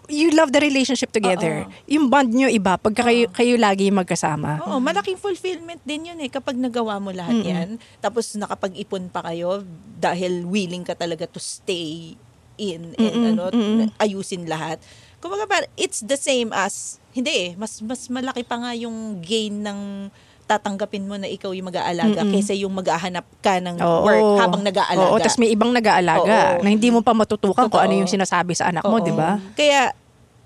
you 0.09 0.33
love 0.37 0.53
the 0.53 0.61
relationship 0.61 1.11
together. 1.13 1.65
Yung 1.89 2.13
bond 2.13 2.33
nyo 2.33 2.49
iba 2.49 2.77
pag 2.77 2.93
kayo, 2.93 3.29
kayo 3.33 3.55
lagi 3.57 3.89
magkasama. 3.89 4.61
Oo, 4.65 4.81
malaking 4.81 5.17
fulfillment 5.17 5.81
din 5.85 6.13
yun 6.13 6.19
eh 6.21 6.29
kapag 6.29 6.57
nagawa 6.57 7.01
mo 7.01 7.15
lahat 7.15 7.41
Mm-mm. 7.41 7.49
yan. 7.49 7.69
Tapos 8.05 8.37
nakapag-ipon 8.37 9.09
pa 9.09 9.25
kayo 9.25 9.65
dahil 10.01 10.45
willing 10.45 10.85
ka 10.85 10.93
talaga 10.93 11.25
to 11.25 11.41
stay 11.41 12.17
in 12.61 12.95
and 12.95 13.15
Mm-mm, 13.17 13.31
ano, 13.35 13.45
mm-mm. 13.51 13.89
ayusin 13.99 14.47
lahat. 14.47 14.79
Kumbaga 15.19 15.65
it's 15.75 16.05
the 16.05 16.21
same 16.21 16.53
as, 16.53 17.01
hindi 17.17 17.33
eh, 17.33 17.51
mas, 17.57 17.81
mas 17.81 18.07
malaki 18.13 18.45
pa 18.45 18.61
nga 18.61 18.73
yung 18.77 19.25
gain 19.25 19.65
ng 19.65 20.13
tatanggapin 20.45 21.09
mo 21.09 21.17
na 21.17 21.25
ikaw 21.25 21.57
yung 21.57 21.73
mag-aalaga 21.73 22.21
Mm-mm. 22.21 22.33
kaysa 22.37 22.53
yung 22.53 22.77
maghahanap 22.77 23.25
ka 23.41 23.59
ng 23.65 23.81
Oo. 23.81 24.05
work 24.05 24.29
habang 24.45 24.63
nag-aalaga. 24.63 25.09
Oo, 25.09 25.17
tapos 25.17 25.41
may 25.41 25.51
ibang 25.51 25.73
nag-aalaga 25.73 26.61
Oo. 26.61 26.63
na 26.63 26.69
hindi 26.69 26.93
mo 26.93 27.01
pa 27.01 27.17
matutukan 27.17 27.67
kung 27.67 27.81
Totoo. 27.81 27.85
ano 27.85 27.95
yung 27.97 28.11
sinasabi 28.11 28.53
sa 28.53 28.69
anak 28.69 28.85
mo, 28.85 29.01
Oo. 29.01 29.05
di 29.05 29.13
ba? 29.13 29.41
Kaya 29.57 29.97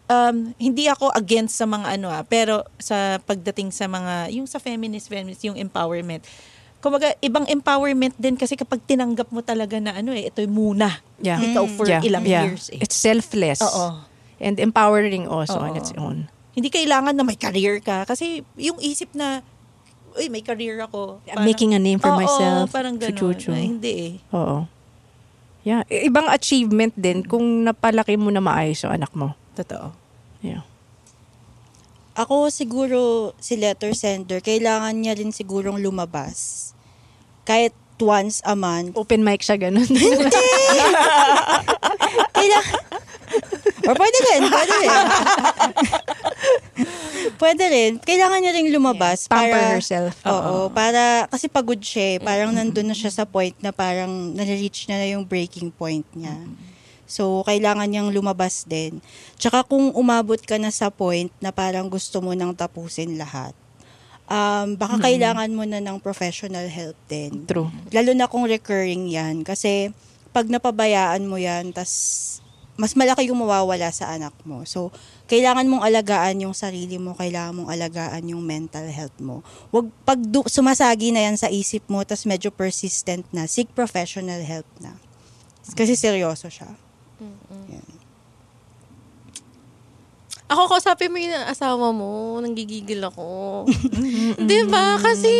um, 0.08 0.56
hindi 0.56 0.88
ako 0.88 1.12
against 1.14 1.60
sa 1.60 1.68
mga 1.68 2.00
ano 2.00 2.08
ah, 2.10 2.24
pero 2.24 2.64
sa 2.80 3.20
pagdating 3.22 3.70
sa 3.70 3.86
mga 3.86 4.32
yung 4.34 4.48
sa 4.48 4.58
feminist 4.58 5.06
feminist 5.12 5.44
yung 5.44 5.56
empowerment. 5.56 6.24
Kumbaga 6.78 7.10
ibang 7.18 7.44
empowerment 7.50 8.14
din 8.16 8.38
kasi 8.38 8.54
kapag 8.54 8.78
tinanggap 8.86 9.28
mo 9.34 9.42
talaga 9.42 9.82
na 9.82 9.98
ano 9.98 10.14
eh 10.14 10.30
ito 10.30 10.40
muna. 10.46 11.02
Yeah. 11.18 11.42
Ikaw 11.42 11.64
for 11.74 11.84
Yeah, 11.90 12.02
ilang 12.06 12.24
yeah. 12.24 12.46
years 12.46 12.70
eh. 12.70 12.78
It's 12.78 12.94
selfless. 12.94 13.60
Oo. 13.62 13.98
And 14.38 14.62
empowering 14.62 15.26
also 15.26 15.58
on 15.58 15.74
Oo. 15.74 15.78
its 15.82 15.90
own. 15.98 16.30
Hindi 16.54 16.70
kailangan 16.70 17.18
na 17.18 17.26
may 17.26 17.34
career 17.34 17.82
ka 17.82 18.06
kasi 18.06 18.46
yung 18.54 18.78
isip 18.78 19.10
na 19.14 19.42
uy, 20.18 20.26
may 20.26 20.42
career 20.42 20.82
ako. 20.82 21.22
I'm 21.30 21.46
making 21.46 21.72
a 21.72 21.80
name 21.80 22.02
for 22.02 22.10
Oo, 22.10 22.18
myself. 22.18 22.74
parang 22.74 22.98
ganun. 22.98 23.14
Chuchuchu. 23.14 23.54
Na, 23.54 23.62
hindi 23.62 23.92
eh. 23.94 24.14
Oo. 24.34 24.66
Yeah. 25.62 25.86
Ibang 25.86 26.26
achievement 26.26 26.94
din 26.98 27.22
kung 27.22 27.62
napalaki 27.62 28.18
mo 28.18 28.34
na 28.34 28.42
maayos 28.42 28.82
yung 28.82 28.98
anak 28.98 29.14
mo. 29.14 29.38
Totoo. 29.54 29.94
Yeah. 30.42 30.66
Ako 32.18 32.50
siguro 32.50 33.30
si 33.38 33.54
letter 33.54 33.94
sender, 33.94 34.42
kailangan 34.42 34.90
niya 34.98 35.14
rin 35.14 35.30
sigurong 35.30 35.78
lumabas. 35.78 36.72
Kahit 37.46 37.70
once 38.02 38.42
a 38.42 38.58
month. 38.58 38.98
Open 38.98 39.22
mic 39.22 39.42
siya, 39.42 39.58
ganun. 39.58 39.86
Kailangan... 42.38 42.78
Or 43.88 43.96
pwede 43.96 44.18
rin, 44.20 44.42
pwede 44.52 44.74
rin. 44.84 44.92
pwede 47.40 47.64
rin. 47.72 47.92
Kailangan 48.04 48.38
niya 48.44 48.52
rin 48.52 48.68
lumabas. 48.68 49.24
Pamper 49.24 49.48
para, 49.48 49.72
herself. 49.80 50.12
Oo, 50.28 50.68
para, 50.68 51.24
kasi 51.32 51.48
pagod 51.48 51.80
siya 51.80 52.04
eh. 52.04 52.18
Parang 52.20 52.52
nandun 52.52 52.92
na 52.92 52.92
siya 52.92 53.08
sa 53.08 53.24
point 53.24 53.56
na 53.64 53.72
parang 53.72 54.36
nare-reach 54.36 54.92
na 54.92 55.00
na 55.00 55.08
yung 55.08 55.24
breaking 55.24 55.72
point 55.72 56.04
niya. 56.12 56.36
So, 57.08 57.40
kailangan 57.48 57.88
niyang 57.88 58.12
lumabas 58.12 58.68
din. 58.68 59.00
Tsaka 59.40 59.64
kung 59.64 59.96
umabot 59.96 60.36
ka 60.36 60.60
na 60.60 60.68
sa 60.68 60.92
point 60.92 61.32
na 61.40 61.48
parang 61.48 61.88
gusto 61.88 62.20
mo 62.20 62.36
nang 62.36 62.52
tapusin 62.52 63.16
lahat, 63.16 63.56
um, 64.28 64.76
baka 64.76 65.00
kailangan 65.00 65.48
mo 65.48 65.64
na 65.64 65.80
ng 65.80 65.96
professional 66.04 66.68
help 66.68 67.00
din. 67.08 67.48
True. 67.48 67.72
Lalo 67.96 68.12
na 68.12 68.28
kung 68.28 68.44
recurring 68.44 69.08
yan. 69.08 69.40
Kasi 69.40 69.88
pag 70.36 70.44
napabayaan 70.44 71.24
mo 71.24 71.40
yan, 71.40 71.72
tas 71.72 72.44
mas 72.78 72.94
malaki 72.94 73.26
yung 73.26 73.42
mawawala 73.42 73.90
sa 73.90 74.14
anak 74.14 74.30
mo. 74.46 74.62
So, 74.62 74.94
kailangan 75.26 75.66
mong 75.66 75.82
alagaan 75.82 76.46
yung 76.46 76.54
sarili 76.54 76.94
mo, 76.94 77.10
kailangan 77.18 77.58
mong 77.58 77.70
alagaan 77.74 78.22
yung 78.30 78.38
mental 78.38 78.86
health 78.86 79.18
mo. 79.18 79.42
Wag 79.74 79.90
pag 80.06 80.22
du- 80.22 80.46
sumasagi 80.46 81.10
na 81.10 81.26
yan 81.26 81.34
sa 81.34 81.50
isip 81.50 81.82
mo, 81.90 82.06
tas 82.06 82.22
medyo 82.22 82.54
persistent 82.54 83.26
na, 83.34 83.50
seek 83.50 83.74
professional 83.74 84.38
help 84.46 84.70
na. 84.78 84.94
Kasi 85.74 85.98
seryoso 85.98 86.46
siya. 86.46 86.70
Ako, 90.48 90.64
kausapin 90.64 91.12
mo 91.12 91.20
yung 91.20 91.34
asawa 91.44 91.92
mo, 91.92 92.40
nanggigigil 92.40 93.04
ako. 93.04 93.66
Di 94.48 94.64
ba? 94.64 94.96
Kasi, 94.96 95.34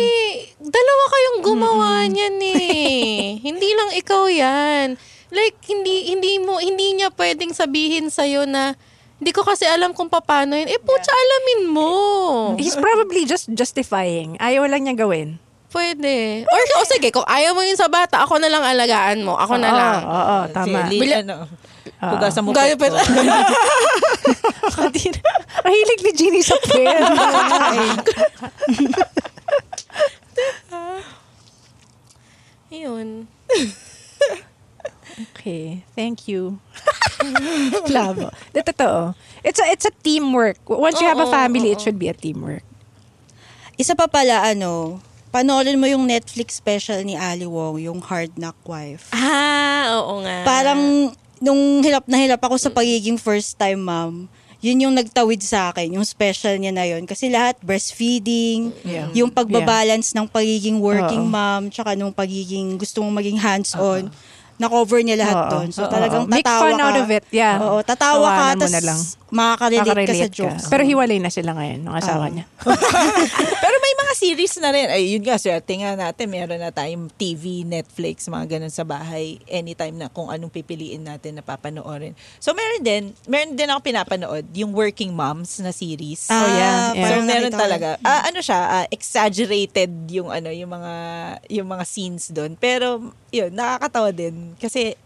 dalawa 0.61 1.03
kayong 1.09 1.39
gumawa 1.41 1.89
niyan 2.05 2.37
eh. 2.37 3.41
hindi 3.41 3.69
lang 3.73 3.89
ikaw 3.97 4.29
yan. 4.29 4.99
Like, 5.29 5.61
hindi, 5.63 6.09
hindi 6.09 6.37
mo, 6.37 6.57
hindi 6.57 6.93
niya 6.95 7.09
pwedeng 7.11 7.53
sabihin 7.53 8.09
sa'yo 8.09 8.43
na, 8.43 8.73
hindi 9.17 9.29
ko 9.29 9.43
kasi 9.43 9.63
alam 9.63 9.93
kung 9.93 10.07
paano 10.07 10.53
yun. 10.53 10.65
Eh, 10.65 10.79
putya, 10.79 11.11
alamin 11.11 11.61
mo. 11.67 11.91
He's 12.55 12.73
probably 12.73 13.23
just 13.23 13.45
justifying. 13.51 14.37
Ayaw 14.37 14.65
lang 14.65 14.83
niya 14.83 14.95
gawin. 14.97 15.37
Pwede. 15.69 16.41
Or, 16.43 16.61
o 16.81 16.87
sige, 16.87 17.11
kung 17.11 17.21
ayaw 17.23 17.53
mo 17.53 17.61
yun 17.61 17.77
sa 17.77 17.85
bata, 17.85 18.25
ako 18.25 18.41
na 18.41 18.49
lang 18.49 18.63
alagaan 18.63 19.21
mo. 19.21 19.37
Ako 19.37 19.53
na 19.55 19.69
Oo, 19.69 19.77
lang. 19.77 20.01
Oo, 20.01 20.37
tama. 20.49 20.65
Sige, 20.65 20.89
li- 20.89 21.01
Bila- 21.03 21.21
ano, 21.21 21.35
Ah. 21.99 22.15
hugasan 22.15 22.41
mo 22.41 22.55
Gaya 22.55 22.79
po. 22.79 22.87
pa- 22.87 22.95
Mahilig 25.61 25.99
ni 25.99 26.11
Jeannie 26.15 26.41
sa 26.41 26.55
pen. 26.55 27.03
Yun. 32.71 33.27
okay, 35.21 35.83
thank 35.95 36.27
you. 36.27 36.59
Klabo. 37.89 38.31
Totoo. 38.53 39.15
It's 39.43 39.59
a, 39.59 39.65
it's 39.71 39.85
a 39.85 39.93
teamwork. 40.03 40.59
Once 40.67 40.99
you 41.01 41.07
have 41.07 41.19
a 41.19 41.29
family, 41.29 41.71
it 41.71 41.81
should 41.81 41.99
be 41.99 42.07
a 42.07 42.15
teamwork. 42.15 42.63
Isa 43.79 43.95
pa 43.95 44.07
pala, 44.07 44.43
ano, 44.43 44.99
panoorin 45.31 45.79
mo 45.79 45.87
yung 45.87 46.07
Netflix 46.07 46.59
special 46.59 46.99
ni 47.03 47.15
Ali 47.15 47.47
Wong, 47.47 47.79
yung 47.79 47.99
Hard 48.03 48.35
Knock 48.35 48.59
Wife. 48.67 49.07
Ah, 49.15 50.03
oo 50.03 50.19
nga. 50.23 50.43
Parang 50.43 51.11
nung 51.39 51.79
hirap 51.79 52.03
na 52.07 52.19
hirap 52.19 52.43
ako 52.43 52.59
sa 52.59 52.69
pagiging 52.69 53.15
first 53.15 53.55
time 53.55 53.79
mom, 53.79 54.27
yun 54.59 54.83
yung 54.83 54.91
nagtawid 54.91 55.39
sa 55.39 55.71
akin, 55.71 55.95
yung 55.95 56.03
special 56.03 56.51
niya 56.59 56.75
na 56.75 56.83
yun. 56.83 57.07
Kasi 57.07 57.31
lahat, 57.31 57.55
breastfeeding, 57.63 58.75
Yeah. 58.83 59.07
yung 59.15 59.31
pagbabalance 59.31 60.11
ng 60.11 60.27
pagiging 60.27 60.83
working 60.83 61.23
Oo. 61.23 61.31
mom, 61.31 61.71
tsaka 61.71 61.95
nung 61.95 62.11
pagiging 62.11 62.75
gusto 62.75 62.99
mong 62.99 63.23
maging 63.23 63.39
hands-on, 63.39 64.11
na-cover 64.59 64.99
niya 65.01 65.15
lahat 65.17 65.37
Oo. 65.39 65.49
doon. 65.49 65.67
So 65.71 65.87
Oo. 65.87 65.91
talagang 65.91 66.27
Make 66.27 66.43
tatawa 66.43 66.61
fun 66.61 66.75
ka. 66.75 66.83
out 66.85 66.97
of 66.99 67.09
it, 67.09 67.23
yeah. 67.31 67.55
Oo, 67.63 67.77
tatawa 67.81 68.27
ka, 68.27 68.35
Tawanan 68.35 68.55
mo 68.55 68.61
tas 68.61 68.73
na 68.75 68.81
lang. 68.83 68.99
Makaka-relate, 69.31 70.07
ka 70.09 70.13
sa 70.13 70.29
jokes. 70.29 70.65
Pero 70.67 70.81
hiwalay 70.81 71.21
na 71.21 71.29
sila 71.29 71.53
ngayon, 71.53 71.85
ng 71.85 71.95
asawa 71.95 72.27
Oo. 72.27 72.33
niya. 72.33 72.45
Pero 73.63 73.75
may 73.79 73.93
mga 73.95 74.13
series 74.17 74.55
na 74.57 74.69
rin. 74.69 74.87
Ay, 74.89 75.13
yun 75.13 75.23
nga, 75.23 75.37
swerte 75.37 75.73
nga 75.77 75.93
natin. 75.93 76.27
Meron 76.27 76.59
na 76.59 76.73
tayong 76.73 77.07
TV, 77.13 77.63
Netflix, 77.63 78.25
mga 78.25 78.57
ganun 78.57 78.73
sa 78.73 78.83
bahay. 78.83 79.37
Anytime 79.45 79.95
na 79.95 80.09
kung 80.09 80.27
anong 80.27 80.49
pipiliin 80.49 81.05
natin 81.05 81.37
na 81.37 81.43
papanoorin. 81.45 82.17
So, 82.41 82.51
meron 82.51 82.81
din. 82.81 83.03
Meron 83.25 83.53
din 83.53 83.69
ako 83.69 83.79
pinapanood. 83.85 84.45
Yung 84.53 84.73
Working 84.73 85.13
Moms 85.13 85.61
na 85.61 85.69
series. 85.69 86.27
Ah, 86.27 86.37
Oh, 86.39 86.49
yeah, 86.49 86.79
yeah. 86.95 87.09
So, 87.13 87.23
meron 87.23 87.53
talaga. 87.53 87.89
Ah, 88.01 88.27
ano 88.27 88.39
siya, 88.41 88.59
ah, 88.59 88.85
exaggerated 88.89 89.91
yung 90.09 90.31
ano, 90.31 90.49
yung 90.49 90.71
mga 90.71 90.93
yung 91.51 91.67
mga 91.67 91.83
scenes 91.85 92.31
doon. 92.31 92.57
Pero 92.57 93.13
yun, 93.29 93.53
nakakatawa 93.53 94.09
din 94.09 94.57
kasi 94.57 94.97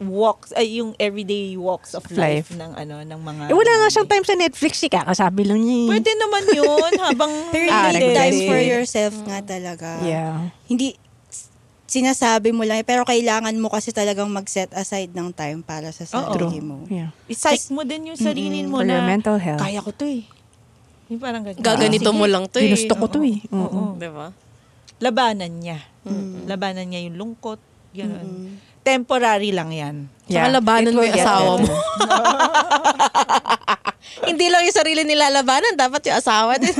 walks 0.00 0.56
ay 0.56 0.80
yung 0.80 0.96
everyday 0.96 1.52
walks 1.54 1.92
of 1.92 2.00
life, 2.08 2.48
Life. 2.48 2.56
ng 2.56 2.72
ano 2.72 3.04
ng 3.04 3.20
mga 3.20 3.42
Eh, 3.46 3.54
wala 3.54 3.72
nga 3.76 3.88
siyang 3.90 4.08
time 4.08 4.24
sa 4.24 4.32
Netflix, 4.32 4.80
eh, 4.80 4.88
kakasabi 4.88 5.44
lang 5.44 5.60
niya. 5.60 5.76
eh. 5.76 5.88
Pwede 5.92 6.10
naman 6.16 6.42
yun 6.50 6.92
habang 7.06 7.32
Ah, 7.68 7.92
time 7.92 8.36
for 8.42 8.56
yourself 8.58 9.12
nga 9.24 9.44
talaga. 9.44 10.00
Yeah. 10.00 10.48
Hindi, 10.64 10.96
sinasabi 11.84 12.48
mo 12.50 12.62
lang, 12.62 12.80
pero 12.80 13.02
kailangan 13.02 13.52
mo 13.54 13.68
kasi 13.68 13.90
talagang 13.90 14.30
mag-set 14.30 14.72
aside 14.72 15.10
ng 15.10 15.34
time 15.34 15.60
para 15.60 15.90
sa 15.90 16.06
sarili 16.06 16.62
mo. 16.62 16.86
Yeah. 16.86 17.12
I-psych 17.26 17.68
mo 17.68 17.84
din 17.84 18.08
yung 18.08 18.16
sarili 18.16 18.64
mo 18.64 18.80
For 18.80 18.88
your 18.88 18.96
na 18.96 19.04
mental 19.04 19.36
health. 19.36 19.60
kaya 19.60 19.82
ko 19.82 19.90
to 19.92 20.06
eh. 20.06 20.24
Yung 21.10 21.18
parang 21.18 21.42
ganun. 21.42 21.58
Gaganito 21.58 22.08
Sige. 22.08 22.16
mo 22.16 22.24
lang 22.24 22.46
to 22.46 22.56
eh. 22.56 22.70
Ginusto 22.70 22.94
ko 22.94 23.04
to 23.04 23.20
eh. 23.20 23.42
Oo. 23.50 23.66
Oo. 23.66 23.82
Diba? 23.98 24.30
Labanan 24.96 25.50
niya. 25.58 25.82
Labanan 26.46 26.88
niya 26.88 27.04
yung 27.04 27.18
lungkot. 27.18 27.58
Ganun. 27.90 28.54
Temporary 28.90 29.54
lang 29.54 29.70
yan. 29.70 30.10
Saka 30.26 30.50
labanan 30.50 30.90
mo 30.98 31.06
yung 31.06 31.14
asawa 31.14 31.52
mo. 31.62 31.70
Hindi 34.26 34.46
lang 34.50 34.66
yung 34.66 34.74
sarili 34.74 35.06
nilalabanan, 35.06 35.78
dapat 35.78 36.02
yung 36.10 36.18
asawa 36.18 36.58
din. 36.58 36.74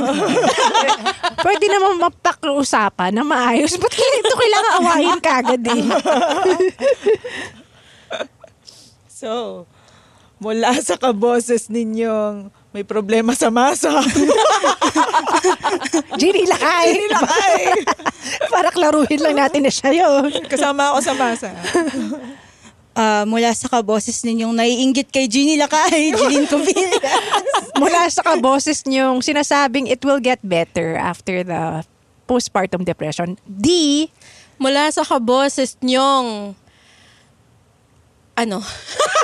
Pwede 1.45 1.65
naman 1.71 2.03
mapag-usapan 2.03 3.15
na 3.15 3.23
maayos. 3.23 3.79
Ba't 3.79 3.95
kaya 3.95 4.15
ito 4.19 4.35
kailangan 4.35 4.71
awayin 4.83 5.19
kagad 5.23 5.63
eh? 5.63 5.83
So, 9.21 9.69
mula 10.41 10.73
sa 10.81 10.97
kaboses 10.97 11.69
ninyong 11.69 12.49
may 12.71 12.87
problema 12.87 13.35
sa 13.35 13.51
masa. 13.51 13.91
Ginny 16.19 16.47
Lakay. 16.47 16.87
Ginny 16.95 17.09
Lakay. 17.11 17.63
Para 18.53 18.71
klaruhin 18.71 19.19
lang 19.19 19.35
natin 19.35 19.67
na 19.67 19.71
siya 19.71 19.91
yun. 19.91 20.31
Kasama 20.47 20.95
ako 20.95 20.99
sa 21.03 21.13
masa. 21.15 21.49
Ah, 22.91 23.23
mula 23.27 23.51
sa 23.55 23.67
kaboses 23.67 24.23
ninyong 24.23 24.55
naiinggit 24.55 25.11
kay 25.11 25.27
Ginny 25.27 25.59
Lakay, 25.59 26.11
Jeline 26.19 26.47
Covillas. 26.47 26.99
Mula 27.75 28.07
sa 28.07 28.23
kaboses 28.23 28.87
niyong 28.87 29.19
sinasabing 29.19 29.91
it 29.91 29.99
will 30.07 30.19
get 30.23 30.39
better 30.43 30.95
after 30.95 31.43
the 31.43 31.83
postpartum 32.27 32.87
depression. 32.87 33.35
D, 33.43 34.07
Mula 34.61 34.93
sa 34.93 35.01
kaboses 35.01 35.73
nyong 35.81 36.53
ano? 38.41 38.65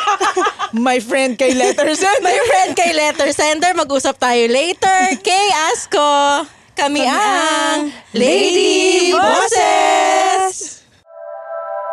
My 0.77 0.99
friend 0.99 1.37
kay 1.37 1.53
letter 1.57 1.89
sender. 1.95 2.21
My 2.21 2.37
friend 2.37 2.69
kay 2.77 2.91
letter 2.93 3.29
sender, 3.33 3.73
mag-usap 3.73 4.21
tayo 4.21 4.45
later. 4.45 4.99
Kay 5.25 5.47
Asko, 5.73 6.45
kami, 6.77 7.01
ang 7.07 7.89
Lady 8.13 9.11
Bosses! 9.15 10.85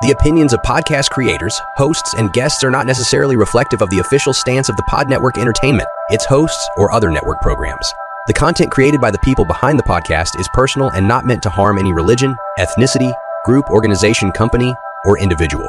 The 0.04 0.12
opinions 0.12 0.52
of 0.52 0.60
podcast 0.60 1.08
creators, 1.16 1.56
hosts, 1.80 2.12
and 2.12 2.28
guests 2.36 2.60
are 2.60 2.70
not 2.70 2.84
necessarily 2.84 3.40
reflective 3.40 3.80
of 3.80 3.88
the 3.88 4.04
official 4.04 4.36
stance 4.36 4.68
of 4.68 4.76
the 4.76 4.84
Pod 4.84 5.08
Network 5.08 5.38
Entertainment, 5.38 5.88
its 6.10 6.26
hosts, 6.28 6.68
or 6.76 6.92
other 6.92 7.08
network 7.08 7.40
programs. 7.40 7.88
The 8.26 8.36
content 8.36 8.70
created 8.70 9.00
by 9.00 9.10
the 9.10 9.24
people 9.24 9.46
behind 9.46 9.78
the 9.78 9.88
podcast 9.88 10.38
is 10.38 10.48
personal 10.52 10.90
and 10.92 11.08
not 11.08 11.24
meant 11.24 11.42
to 11.44 11.50
harm 11.50 11.78
any 11.78 11.92
religion, 11.92 12.36
ethnicity, 12.58 13.14
group, 13.46 13.70
organization, 13.70 14.32
company, 14.32 14.74
or 15.06 15.18
individual. 15.18 15.68